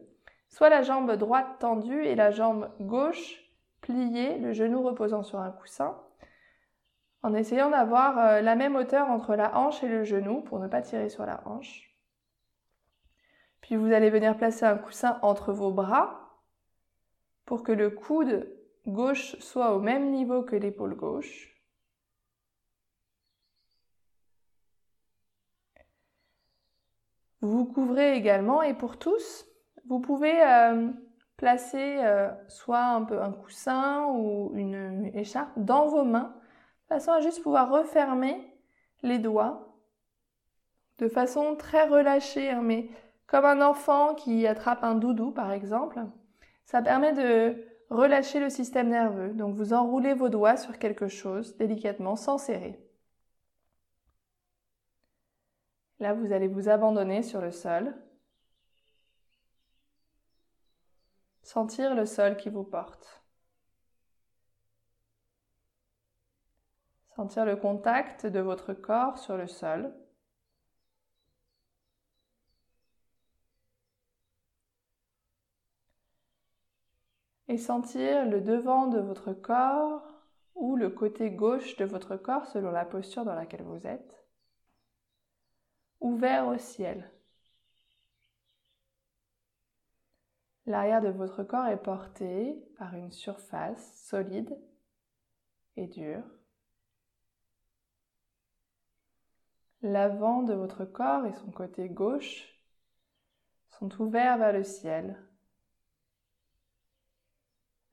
soit 0.49 0.71
la 0.71 0.83
jambe 0.83 1.13
droite 1.13 1.59
tendue 1.59 2.05
et 2.05 2.15
la 2.15 2.31
jambe 2.31 2.71
gauche 2.81 3.43
pliée, 3.81 4.39
le 4.39 4.53
genou 4.53 4.83
reposant 4.83 5.25
sur 5.25 5.41
un 5.41 5.51
coussin, 5.51 5.99
en 7.23 7.35
essayant 7.35 7.71
d'avoir 7.71 8.19
euh, 8.19 8.41
la 8.41 8.55
même 8.55 8.77
hauteur 8.77 9.11
entre 9.11 9.35
la 9.35 9.57
hanche 9.57 9.83
et 9.83 9.89
le 9.89 10.05
genou 10.05 10.41
pour 10.43 10.61
ne 10.61 10.69
pas 10.69 10.83
tirer 10.83 11.09
sur 11.09 11.27
la 11.27 11.43
hanche. 11.47 11.92
Puis 13.63 13.77
vous 13.77 13.93
allez 13.93 14.11
venir 14.11 14.37
placer 14.37 14.67
un 14.67 14.77
coussin 14.77 15.19
entre 15.23 15.53
vos 15.53 15.73
bras 15.73 16.39
pour 17.47 17.63
que 17.63 17.73
le 17.73 17.91
coude 17.91 18.49
gauche 18.87 19.37
soit 19.41 19.75
au 19.75 19.81
même 19.81 20.11
niveau 20.11 20.43
que 20.43 20.57
l'épaule 20.57 20.95
gauche. 20.95 21.53
Vous 27.41 27.65
couvrez 27.65 28.15
également 28.17 28.63
et 28.63 28.75
pour 28.75 28.99
tous, 28.99 29.47
vous 29.87 30.01
pouvez 30.01 30.45
euh, 30.45 30.91
placer 31.37 31.99
euh, 32.05 32.31
soit 32.49 32.85
un 32.85 33.03
peu 33.03 33.21
un 33.21 33.33
coussin 33.33 34.07
ou 34.07 34.53
une, 34.55 35.11
écharpe 35.15 35.51
dans 35.57 35.89
vos 35.89 36.05
mains, 36.05 36.35
de 36.83 36.95
façon 36.95 37.11
à 37.13 37.21
juste 37.21 37.43
pouvoir 37.43 37.71
refermer 37.71 38.57
les 39.03 39.19
doigts 39.19 39.73
de 40.99 41.09
façon 41.09 41.57
très 41.57 41.89
relâchée, 41.89 42.51
hein, 42.51 42.63
mais 42.63 42.89
comme 43.33 43.47
un 43.47 43.63
enfant 43.63 44.15
qui 44.15 44.47
attrape 44.47 44.85
un 44.85 44.95
doudou 44.95 45.33
par 45.33 45.53
exemple. 45.53 45.99
Ça 46.67 46.83
permet 46.83 47.15
de 47.15 47.67
relâcher 47.89 48.41
le 48.41 48.51
système 48.51 48.91
nerveux. 48.91 49.31
Donc 49.31 49.55
vous 49.55 49.73
enroulez 49.73 50.13
vos 50.13 50.29
doigts 50.29 50.59
sur 50.59 50.79
quelque 50.79 51.09
chose 51.09 51.57
délicatement 51.57 52.15
sans 52.15 52.37
serrer. 52.37 52.79
Là, 55.99 56.13
vous 56.13 56.31
allez 56.33 56.47
vous 56.47 56.69
abandonner 56.69 57.23
sur 57.23 57.41
le 57.41 57.53
sol. 57.53 57.95
Sentir 61.43 61.95
le 61.95 62.05
sol 62.05 62.37
qui 62.37 62.51
vous 62.51 62.65
porte. 62.65 63.23
Sentir 67.17 67.47
le 67.47 67.57
contact 67.57 68.27
de 68.27 68.41
votre 68.41 68.75
corps 68.75 69.17
sur 69.17 69.39
le 69.39 69.47
sol. 69.47 69.95
Et 77.53 77.59
sentir 77.59 78.25
le 78.25 78.41
devant 78.41 78.87
de 78.87 78.99
votre 78.99 79.35
corps 79.35 80.03
ou 80.55 80.75
le 80.75 80.89
côté 80.89 81.31
gauche 81.31 81.77
de 81.77 81.85
votre 81.85 82.17
corps 82.17 82.47
selon 82.47 82.71
la 82.71 82.87
posture 82.87 83.27
dans 83.27 83.35
laquelle 83.35 83.63
vous 83.63 83.87
êtes 83.87 84.27
ouvert 86.01 86.47
au 86.47 86.57
ciel. 86.57 87.13
L'arrière 90.65 91.03
de 91.03 91.11
votre 91.11 91.43
corps 91.43 91.67
est 91.67 91.83
porté 91.83 92.57
par 92.79 92.95
une 92.95 93.13
surface 93.13 94.03
solide 94.03 94.59
et 95.77 95.89
dure. 95.89 96.25
L'avant 99.83 100.43
de 100.43 100.55
votre 100.55 100.87
corps 100.87 101.27
et 101.27 101.35
son 101.35 101.51
côté 101.51 101.91
gauche 101.91 102.49
sont 103.69 104.01
ouverts 104.01 104.39
vers 104.39 104.55
le 104.55 104.65
ciel, 104.65 105.23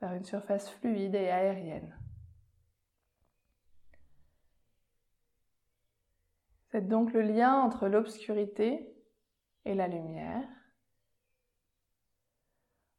vers 0.01 0.13
une 0.13 0.23
surface 0.23 0.69
fluide 0.69 1.15
et 1.15 1.29
aérienne. 1.29 1.97
C'est 6.71 6.87
donc 6.87 7.13
le 7.13 7.21
lien 7.21 7.55
entre 7.61 7.87
l'obscurité 7.87 8.95
et 9.65 9.73
la 9.73 9.87
lumière, 9.87 10.47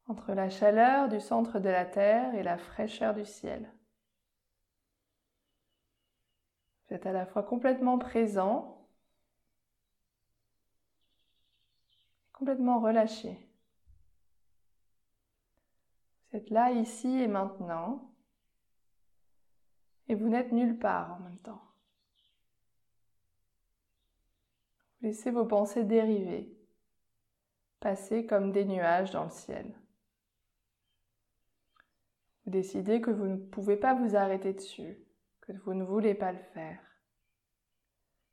entre 0.07 0.33
la 0.33 0.49
chaleur 0.49 1.07
du 1.07 1.21
centre 1.21 1.59
de 1.59 1.69
la 1.69 1.85
Terre 1.85 2.35
et 2.35 2.43
la 2.43 2.57
fraîcheur 2.57 3.13
du 3.13 3.25
ciel. 3.25 3.71
Vous 6.87 6.95
êtes 6.95 7.05
à 7.05 7.13
la 7.13 7.25
fois 7.25 7.43
complètement 7.43 7.97
présent, 7.97 8.89
complètement 12.33 12.81
relâché. 12.81 13.50
Vous 16.31 16.37
êtes 16.37 16.49
là, 16.49 16.71
ici 16.71 17.07
et 17.07 17.27
maintenant. 17.27 18.09
Et 20.07 20.15
vous 20.15 20.29
n'êtes 20.29 20.51
nulle 20.51 20.77
part 20.77 21.13
en 21.13 21.19
même 21.23 21.39
temps. 21.39 21.61
Vous 24.99 25.07
laissez 25.07 25.31
vos 25.31 25.45
pensées 25.45 25.83
dériver, 25.83 26.55
passer 27.79 28.25
comme 28.25 28.51
des 28.51 28.65
nuages 28.65 29.11
dans 29.11 29.25
le 29.25 29.29
ciel. 29.29 29.73
Vous 32.45 32.51
décidez 32.51 33.01
que 33.01 33.11
vous 33.11 33.27
ne 33.27 33.37
pouvez 33.37 33.77
pas 33.77 33.93
vous 33.93 34.15
arrêter 34.15 34.53
dessus, 34.53 34.97
que 35.41 35.53
vous 35.53 35.73
ne 35.73 35.83
voulez 35.83 36.13
pas 36.13 36.31
le 36.31 36.43
faire, 36.53 36.79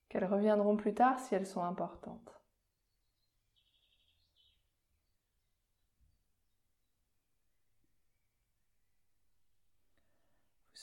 qu'elles 0.08 0.24
reviendront 0.24 0.76
plus 0.76 0.94
tard 0.94 1.18
si 1.20 1.34
elles 1.34 1.46
sont 1.46 1.62
importantes. 1.62 2.37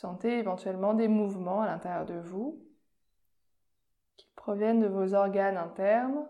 Sentez 0.06 0.38
éventuellement 0.38 0.94
des 0.94 1.08
mouvements 1.08 1.62
à 1.62 1.65
l'intérieur 1.65 2.06
de 2.06 2.20
vous 2.20 2.63
qui 4.18 4.28
proviennent 4.36 4.80
de 4.80 4.88
vos 4.88 5.15
organes 5.15 5.58
internes 5.58 6.30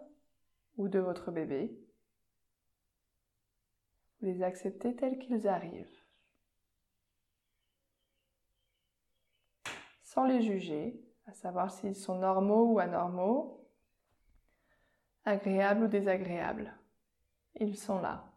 ou 0.77 0.87
de 0.87 0.99
votre 0.99 1.29
bébé. 1.29 1.77
Vous 4.19 4.27
les 4.27 4.43
acceptez 4.43 4.95
tels 4.95 5.19
qu'ils 5.19 5.47
arrivent. 5.47 6.05
sans 10.03 10.23
les 10.23 10.41
juger, 10.41 11.03
à 11.25 11.33
savoir 11.33 11.69
s'ils 11.69 11.93
sont 11.93 12.19
normaux 12.19 12.71
ou 12.71 12.79
anormaux, 12.79 13.67
agréables 15.25 15.83
ou 15.83 15.87
désagréables. 15.89 16.73
Ils 17.55 17.75
sont 17.75 17.99
là. 17.99 18.34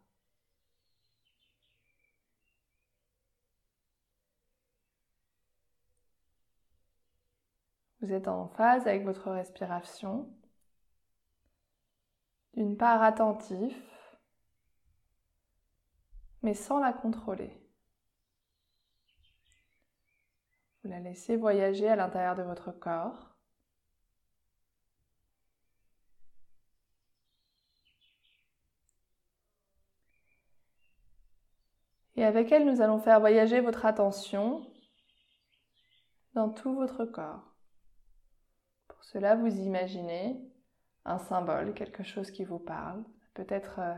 Vous 8.01 8.13
êtes 8.13 8.29
en 8.29 8.47
phase 8.47 8.87
avec 8.87 9.03
votre 9.03 9.29
respiration, 9.29 10.33
d'une 12.53 12.77
part 12.77 13.03
attentif, 13.03 13.75
mais 16.41 16.53
sans 16.53 16.79
la 16.79 16.93
contrôler. 16.93 17.51
Vous 20.83 20.89
la 20.89 21.01
laissez 21.01 21.35
voyager 21.35 21.89
à 21.89 21.97
l'intérieur 21.97 22.35
de 22.35 22.43
votre 22.43 22.71
corps. 22.71 23.35
Et 32.15 32.23
avec 32.23 32.51
elle, 32.51 32.65
nous 32.65 32.81
allons 32.81 32.99
faire 32.99 33.19
voyager 33.19 33.59
votre 33.59 33.85
attention 33.85 34.65
dans 36.33 36.49
tout 36.49 36.75
votre 36.75 37.05
corps. 37.05 37.48
Cela, 39.11 39.35
vous 39.35 39.57
imaginez 39.57 40.39
un 41.03 41.17
symbole, 41.17 41.73
quelque 41.73 42.03
chose 42.03 42.29
qui 42.29 42.43
vous 42.43 42.59
parle, 42.59 43.03
peut-être 43.33 43.79
euh, 43.79 43.95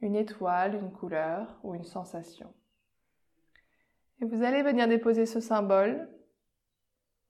une 0.00 0.16
étoile, 0.16 0.76
une 0.76 0.92
couleur 0.92 1.60
ou 1.62 1.74
une 1.74 1.84
sensation. 1.84 2.50
Et 4.22 4.24
vous 4.24 4.42
allez 4.42 4.62
venir 4.62 4.88
déposer 4.88 5.26
ce 5.26 5.40
symbole 5.40 6.08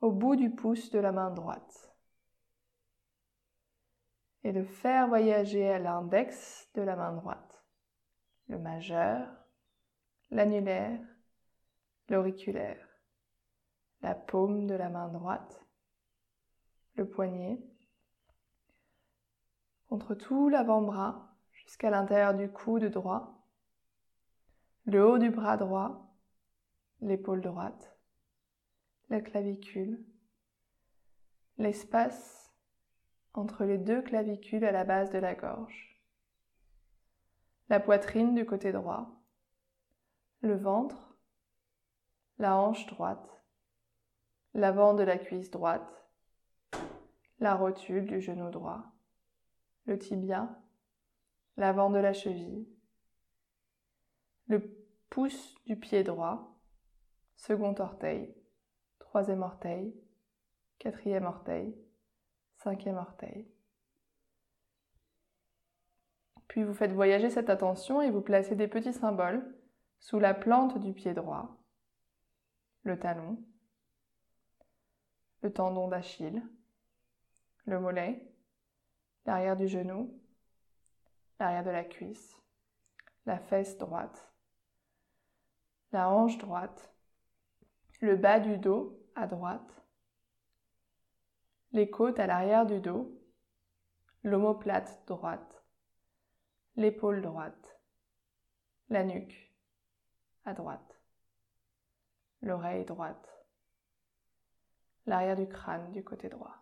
au 0.00 0.12
bout 0.12 0.36
du 0.36 0.50
pouce 0.50 0.90
de 0.92 1.00
la 1.00 1.10
main 1.10 1.32
droite. 1.32 1.92
Et 4.44 4.52
de 4.52 4.62
faire 4.62 5.08
voyager 5.08 5.68
à 5.68 5.80
l'index 5.80 6.70
de 6.74 6.82
la 6.82 6.94
main 6.94 7.12
droite, 7.12 7.64
le 8.46 8.58
majeur, 8.60 9.26
l'annulaire, 10.30 11.00
l'auriculaire, 12.08 12.86
la 14.00 14.14
paume 14.14 14.68
de 14.68 14.74
la 14.74 14.88
main 14.88 15.08
droite, 15.08 15.66
le 16.94 17.08
poignet, 17.08 17.58
contre 19.88 20.14
tout 20.14 20.48
l'avant-bras 20.48 21.34
jusqu'à 21.52 21.90
l'intérieur 21.90 22.34
du 22.34 22.50
coude 22.50 22.84
droit, 22.84 23.44
le 24.84 25.06
haut 25.06 25.18
du 25.18 25.30
bras 25.30 25.56
droit, 25.56 26.14
l'épaule 27.00 27.40
droite, 27.40 27.96
la 29.08 29.20
clavicule, 29.20 30.04
l'espace 31.58 32.52
entre 33.34 33.64
les 33.64 33.78
deux 33.78 34.02
clavicules 34.02 34.64
à 34.64 34.72
la 34.72 34.84
base 34.84 35.10
de 35.10 35.18
la 35.18 35.34
gorge, 35.34 36.00
la 37.68 37.80
poitrine 37.80 38.34
du 38.34 38.44
côté 38.44 38.72
droit, 38.72 39.10
le 40.40 40.56
ventre, 40.56 41.16
la 42.38 42.56
hanche 42.56 42.86
droite, 42.86 43.44
l'avant 44.54 44.94
de 44.94 45.02
la 45.02 45.18
cuisse 45.18 45.50
droite, 45.50 45.99
la 47.40 47.54
rotule 47.54 48.04
du 48.04 48.20
genou 48.20 48.50
droit, 48.50 48.84
le 49.86 49.98
tibia, 49.98 50.48
l'avant 51.56 51.90
de 51.90 51.98
la 51.98 52.12
cheville, 52.12 52.68
le 54.46 54.76
pouce 55.08 55.54
du 55.64 55.76
pied 55.76 56.04
droit, 56.04 56.54
second 57.36 57.74
orteil, 57.78 58.34
troisième 58.98 59.42
orteil, 59.42 59.94
quatrième 60.78 61.24
orteil, 61.24 61.74
cinquième 62.58 62.96
orteil. 62.96 63.48
Puis 66.46 66.64
vous 66.64 66.74
faites 66.74 66.92
voyager 66.92 67.30
cette 67.30 67.48
attention 67.48 68.02
et 68.02 68.10
vous 68.10 68.22
placez 68.22 68.56
des 68.56 68.68
petits 68.68 68.92
symboles 68.92 69.56
sous 69.98 70.18
la 70.18 70.34
plante 70.34 70.78
du 70.78 70.92
pied 70.92 71.14
droit, 71.14 71.56
le 72.82 72.98
talon, 72.98 73.38
le 75.42 75.52
tendon 75.52 75.88
d'Achille, 75.88 76.42
le 77.70 77.78
mollet, 77.78 78.20
l'arrière 79.24 79.56
du 79.56 79.68
genou, 79.68 80.20
l'arrière 81.38 81.62
de 81.62 81.70
la 81.70 81.84
cuisse, 81.84 82.36
la 83.26 83.38
fesse 83.38 83.78
droite, 83.78 84.28
la 85.92 86.10
hanche 86.10 86.36
droite, 86.38 86.92
le 88.00 88.16
bas 88.16 88.40
du 88.40 88.58
dos 88.58 89.00
à 89.14 89.26
droite, 89.26 89.84
les 91.72 91.88
côtes 91.88 92.18
à 92.18 92.26
l'arrière 92.26 92.66
du 92.66 92.80
dos, 92.80 93.16
l'omoplate 94.24 95.06
droite, 95.06 95.64
l'épaule 96.74 97.22
droite, 97.22 97.80
la 98.88 99.04
nuque 99.04 99.52
à 100.44 100.54
droite, 100.54 101.00
l'oreille 102.42 102.84
droite, 102.84 103.28
l'arrière 105.06 105.36
du 105.36 105.46
crâne 105.46 105.92
du 105.92 106.02
côté 106.02 106.28
droit. 106.28 106.59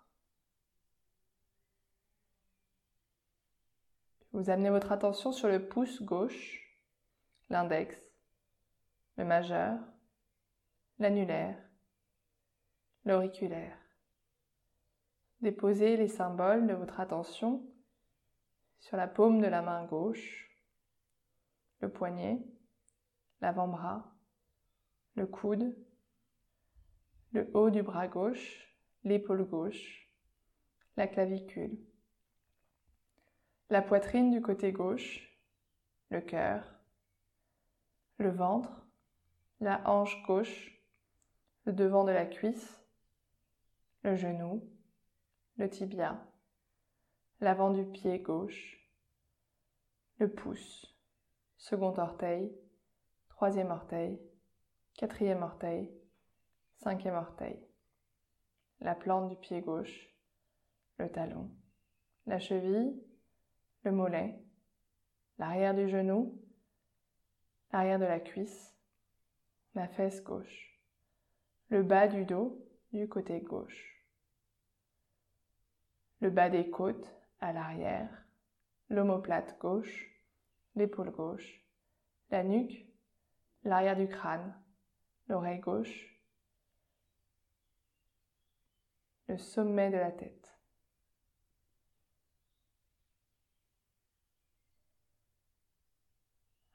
Vous 4.32 4.50
amenez 4.50 4.70
votre 4.70 4.92
attention 4.92 5.32
sur 5.32 5.48
le 5.48 5.68
pouce 5.68 6.02
gauche, 6.02 6.60
l'index, 7.48 7.96
le 9.16 9.24
majeur, 9.24 9.78
l'annulaire, 10.98 11.58
l'auriculaire. 13.04 13.78
Déposez 15.40 15.96
les 15.96 16.08
symboles 16.08 16.66
de 16.66 16.74
votre 16.74 17.00
attention 17.00 17.64
sur 18.80 18.96
la 18.96 19.08
paume 19.08 19.40
de 19.40 19.46
la 19.46 19.62
main 19.62 19.84
gauche, 19.86 20.50
le 21.80 21.90
poignet, 21.90 22.42
l'avant-bras, 23.40 24.12
le 25.14 25.26
coude, 25.26 25.74
le 27.32 27.50
haut 27.54 27.70
du 27.70 27.82
bras 27.82 28.08
gauche, 28.08 28.74
l'épaule 29.04 29.44
gauche, 29.44 30.10
la 30.96 31.06
clavicule, 31.06 31.78
la 33.70 33.82
poitrine 33.82 34.30
du 34.30 34.40
côté 34.40 34.72
gauche, 34.72 35.28
le 36.08 36.22
cœur, 36.22 36.64
le 38.16 38.30
ventre, 38.30 38.86
la 39.60 39.82
hanche 39.88 40.22
gauche, 40.22 40.72
le 41.64 41.74
devant 41.74 42.04
de 42.04 42.12
la 42.12 42.24
cuisse, 42.24 42.82
le 44.02 44.16
genou, 44.16 44.66
le 45.56 45.68
tibia, 45.68 46.18
l'avant 47.40 47.70
du 47.70 47.84
pied 47.84 48.20
gauche, 48.20 48.88
le 50.16 50.32
pouce, 50.32 50.96
second 51.58 51.92
orteil, 51.98 52.50
troisième 53.28 53.70
orteil, 53.70 54.18
quatrième 54.94 55.42
orteil, 55.42 55.92
cinquième 56.78 57.16
orteil, 57.16 57.60
la 58.80 58.94
plante 58.94 59.28
du 59.28 59.36
pied 59.36 59.60
gauche, 59.60 60.08
le 60.96 61.12
talon, 61.12 61.50
la 62.26 62.38
cheville, 62.38 62.98
le 63.88 63.92
mollet, 63.92 64.38
l'arrière 65.38 65.74
du 65.74 65.88
genou, 65.88 66.38
l'arrière 67.72 67.98
de 67.98 68.04
la 68.04 68.20
cuisse, 68.20 68.76
la 69.74 69.88
fesse 69.88 70.22
gauche 70.22 70.68
le 71.70 71.82
bas 71.82 72.08
du 72.08 72.24
dos 72.24 72.58
du 72.92 73.08
côté 73.08 73.40
gauche, 73.40 74.02
le 76.20 76.30
bas 76.30 76.48
des 76.48 76.70
côtes 76.70 77.14
à 77.40 77.52
l'arrière, 77.52 78.10
l'omoplate 78.88 79.58
gauche, 79.58 80.10
l'épaule 80.74 81.10
gauche, 81.10 81.62
la 82.30 82.42
nuque, 82.42 82.86
l'arrière 83.64 83.96
du 83.96 84.08
crâne, 84.08 84.54
l'oreille 85.28 85.60
gauche, 85.60 86.18
le 89.28 89.36
sommet 89.36 89.90
de 89.90 89.98
la 89.98 90.10
tête. 90.10 90.37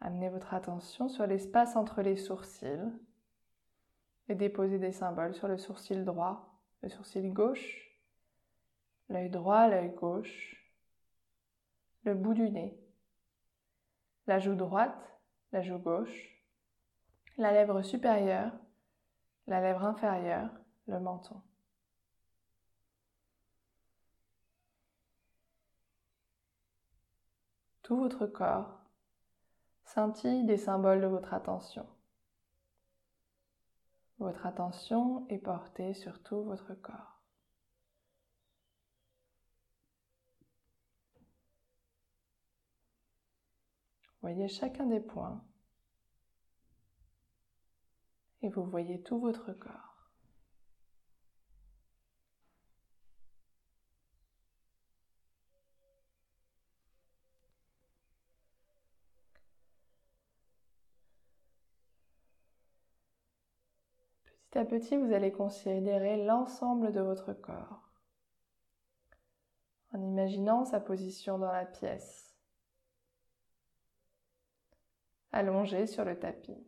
Amenez 0.06 0.28
votre 0.28 0.54
attention 0.54 1.08
sur 1.08 1.26
l'espace 1.26 1.78
entre 1.78 2.02
les 2.02 2.18
sourcils 2.18 2.92
et 4.28 4.36
déposez 4.36 4.78
des 4.78 4.92
symboles 4.92 5.34
sur 5.34 5.48
le 5.48 5.58
sourcil 5.58 6.04
droit, 6.04 6.60
le 6.82 6.90
sourcil 6.90 7.32
gauche, 7.32 7.90
l'œil 9.08 9.30
droit, 9.30 9.70
l'œil 9.70 9.92
gauche, 9.92 10.62
le 12.04 12.16
bout 12.16 12.34
du 12.34 12.50
nez, 12.50 12.78
la 14.28 14.40
joue 14.40 14.56
droite, 14.56 15.22
la 15.54 15.62
joue 15.62 15.78
gauche, 15.78 16.38
la 17.38 17.54
lèvre 17.54 17.82
supérieure, 17.82 18.52
la 19.48 19.62
lèvre 19.62 19.86
inférieure, 19.86 20.50
le 20.88 21.00
menton. 21.00 21.42
Tout 27.84 27.96
votre 27.96 28.28
corps 28.28 28.83
scintille 29.94 30.44
des 30.44 30.58
symboles 30.58 31.02
de 31.02 31.06
votre 31.06 31.36
attention. 31.36 31.86
Votre 34.18 34.48
attention 34.48 35.28
est 35.30 35.38
portée 35.38 35.94
sur 35.94 36.24
tout 36.24 36.44
votre 36.44 36.74
corps. 36.74 37.22
Voyez 44.22 44.48
chacun 44.48 44.88
des 44.88 45.00
points 45.00 45.44
et 48.42 48.50
vous 48.50 48.64
voyez 48.64 49.04
tout 49.04 49.20
votre 49.20 49.54
corps. 49.54 49.93
Petit 64.54 64.60
à 64.60 64.66
petit, 64.66 64.98
vous 64.98 65.12
allez 65.12 65.32
considérer 65.32 66.24
l'ensemble 66.26 66.92
de 66.92 67.02
votre 67.02 67.34
corps 67.34 67.90
en 69.96 70.00
imaginant 70.00 70.64
sa 70.64 70.80
position 70.80 71.40
dans 71.40 71.52
la 71.52 71.66
pièce 71.66 72.36
allongé 75.32 75.88
sur 75.88 76.06
le 76.06 76.20
tapis. 76.20 76.64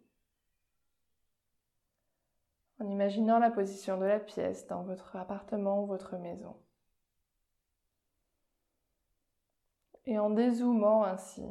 En 2.79 2.89
imaginant 2.89 3.37
la 3.37 3.51
position 3.51 3.99
de 3.99 4.05
la 4.05 4.19
pièce 4.19 4.65
dans 4.65 4.81
votre 4.81 5.15
appartement 5.15 5.83
ou 5.83 5.85
votre 5.85 6.17
maison. 6.17 6.57
Et 10.07 10.17
en 10.17 10.31
dézoomant 10.31 11.03
ainsi 11.03 11.45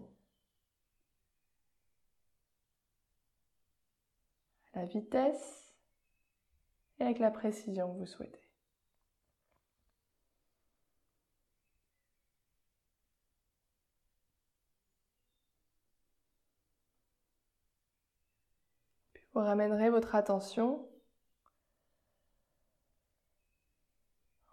la 4.74 4.84
vitesse 4.84 5.63
avec 7.04 7.18
la 7.18 7.30
précision 7.30 7.92
que 7.92 7.98
vous 7.98 8.06
souhaitez. 8.06 8.40
Vous 19.34 19.40
ramènerez 19.40 19.90
votre 19.90 20.14
attention 20.14 20.88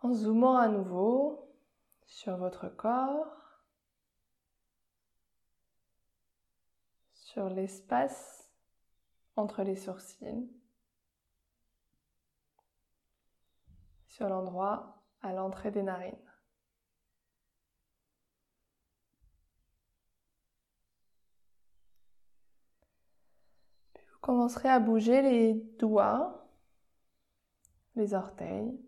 en 0.02 0.12
zoomant 0.12 0.58
à 0.58 0.68
nouveau 0.68 1.54
sur 2.08 2.38
votre 2.38 2.68
corps, 2.68 3.62
sur 7.14 7.50
l'espace 7.50 8.50
entre 9.36 9.62
les 9.62 9.76
sourcils, 9.76 10.50
sur 14.12 14.28
l'endroit 14.30 15.02
à 15.22 15.34
l'entrée 15.34 15.72
des 15.72 15.84
narines. 15.84 16.16
commencerez 24.22 24.70
à 24.70 24.80
bouger 24.80 25.22
les 25.24 25.54
doigts, 25.80 26.48
les 27.96 28.14
orteils, 28.14 28.80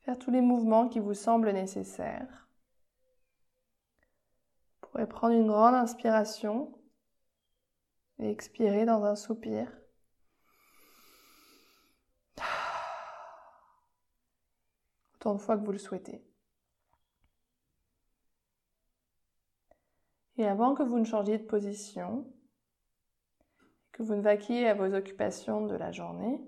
faire 0.00 0.18
tous 0.18 0.30
les 0.30 0.40
mouvements 0.40 0.88
qui 0.88 1.00
vous 1.00 1.12
semblent 1.12 1.50
nécessaires. 1.50 2.48
Vous 4.80 4.88
pourrez 4.88 5.08
prendre 5.08 5.34
une 5.34 5.48
grande 5.48 5.74
inspiration 5.74 6.72
et 8.20 8.30
expirer 8.30 8.84
dans 8.84 9.04
un 9.04 9.16
soupir. 9.16 9.68
De 15.32 15.38
fois 15.38 15.56
que 15.56 15.64
vous 15.64 15.72
le 15.72 15.78
souhaitez. 15.78 16.22
Et 20.36 20.46
avant 20.46 20.74
que 20.74 20.82
vous 20.82 20.98
ne 20.98 21.04
changiez 21.04 21.38
de 21.38 21.44
position, 21.44 22.30
que 23.92 24.02
vous 24.02 24.16
ne 24.16 24.20
vaquiez 24.20 24.68
à 24.68 24.74
vos 24.74 24.92
occupations 24.92 25.66
de 25.66 25.76
la 25.76 25.92
journée. 25.92 26.40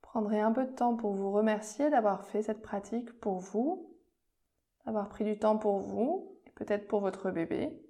Prendrez 0.00 0.40
un 0.40 0.52
peu 0.52 0.64
de 0.64 0.72
temps 0.72 0.96
pour 0.96 1.12
vous 1.12 1.30
remercier 1.30 1.90
d'avoir 1.90 2.24
fait 2.24 2.42
cette 2.42 2.62
pratique 2.62 3.12
pour 3.20 3.38
vous, 3.38 3.94
d'avoir 4.86 5.08
pris 5.08 5.24
du 5.24 5.38
temps 5.38 5.58
pour 5.58 5.78
vous 5.78 6.40
et 6.46 6.50
peut-être 6.52 6.88
pour 6.88 7.00
votre 7.00 7.30
bébé. 7.30 7.87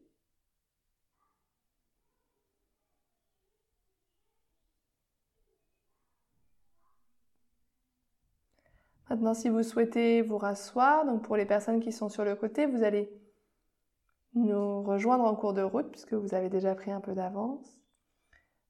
Maintenant, 9.10 9.34
si 9.34 9.48
vous 9.48 9.62
souhaitez 9.62 10.20
vous 10.20 10.36
rasseoir, 10.36 11.06
donc 11.06 11.22
pour 11.22 11.36
les 11.36 11.46
personnes 11.46 11.80
qui 11.80 11.92
sont 11.92 12.08
sur 12.08 12.24
le 12.24 12.36
côté, 12.36 12.66
vous 12.66 12.82
allez 12.82 13.10
nous 14.34 14.82
rejoindre 14.82 15.24
en 15.24 15.34
cours 15.34 15.54
de 15.54 15.62
route 15.62 15.90
puisque 15.90 16.12
vous 16.12 16.34
avez 16.34 16.50
déjà 16.50 16.74
pris 16.74 16.90
un 16.90 17.00
peu 17.00 17.14
d'avance. 17.14 17.80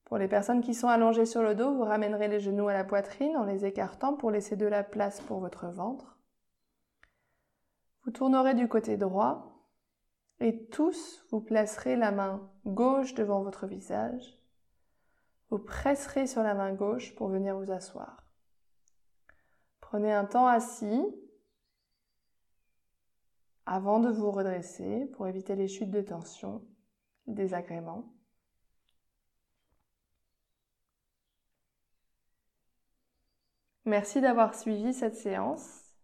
Pour 0.04 0.16
les 0.16 0.28
personnes 0.28 0.62
qui 0.62 0.74
sont 0.74 0.88
allongées 0.88 1.26
sur 1.26 1.42
le 1.42 1.54
dos, 1.54 1.74
vous 1.74 1.84
ramènerez 1.84 2.28
les 2.28 2.40
genoux 2.40 2.68
à 2.68 2.72
la 2.72 2.84
poitrine 2.84 3.36
en 3.36 3.44
les 3.44 3.66
écartant 3.66 4.14
pour 4.14 4.30
laisser 4.30 4.56
de 4.56 4.66
la 4.66 4.84
place 4.84 5.20
pour 5.20 5.40
votre 5.40 5.66
ventre. 5.66 6.16
Vous 8.04 8.12
tournerez 8.12 8.54
du 8.54 8.68
côté 8.68 8.96
droit 8.96 9.66
et 10.40 10.66
tous 10.68 11.26
vous 11.30 11.40
placerez 11.40 11.96
la 11.96 12.12
main 12.12 12.48
gauche 12.64 13.14
devant 13.14 13.42
votre 13.42 13.66
visage. 13.66 14.38
Vous 15.50 15.58
presserez 15.58 16.26
sur 16.26 16.42
la 16.42 16.54
main 16.54 16.72
gauche 16.72 17.14
pour 17.16 17.28
venir 17.28 17.58
vous 17.58 17.72
asseoir. 17.72 18.27
Prenez 19.88 20.12
un 20.12 20.26
temps 20.26 20.46
assis 20.46 21.02
avant 23.64 24.00
de 24.00 24.10
vous 24.10 24.30
redresser 24.30 25.06
pour 25.14 25.26
éviter 25.26 25.56
les 25.56 25.66
chutes 25.66 25.90
de 25.90 26.02
tension, 26.02 26.62
les 27.26 27.32
désagréments. 27.32 28.04
Merci 33.86 34.20
d'avoir 34.20 34.54
suivi 34.54 34.92
cette 34.92 35.16
séance. 35.16 35.96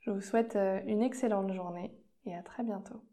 Je 0.00 0.10
vous 0.10 0.22
souhaite 0.22 0.56
euh, 0.56 0.80
une 0.86 1.02
excellente 1.02 1.52
journée 1.52 1.94
et 2.24 2.34
à 2.34 2.42
très 2.42 2.62
bientôt. 2.62 3.04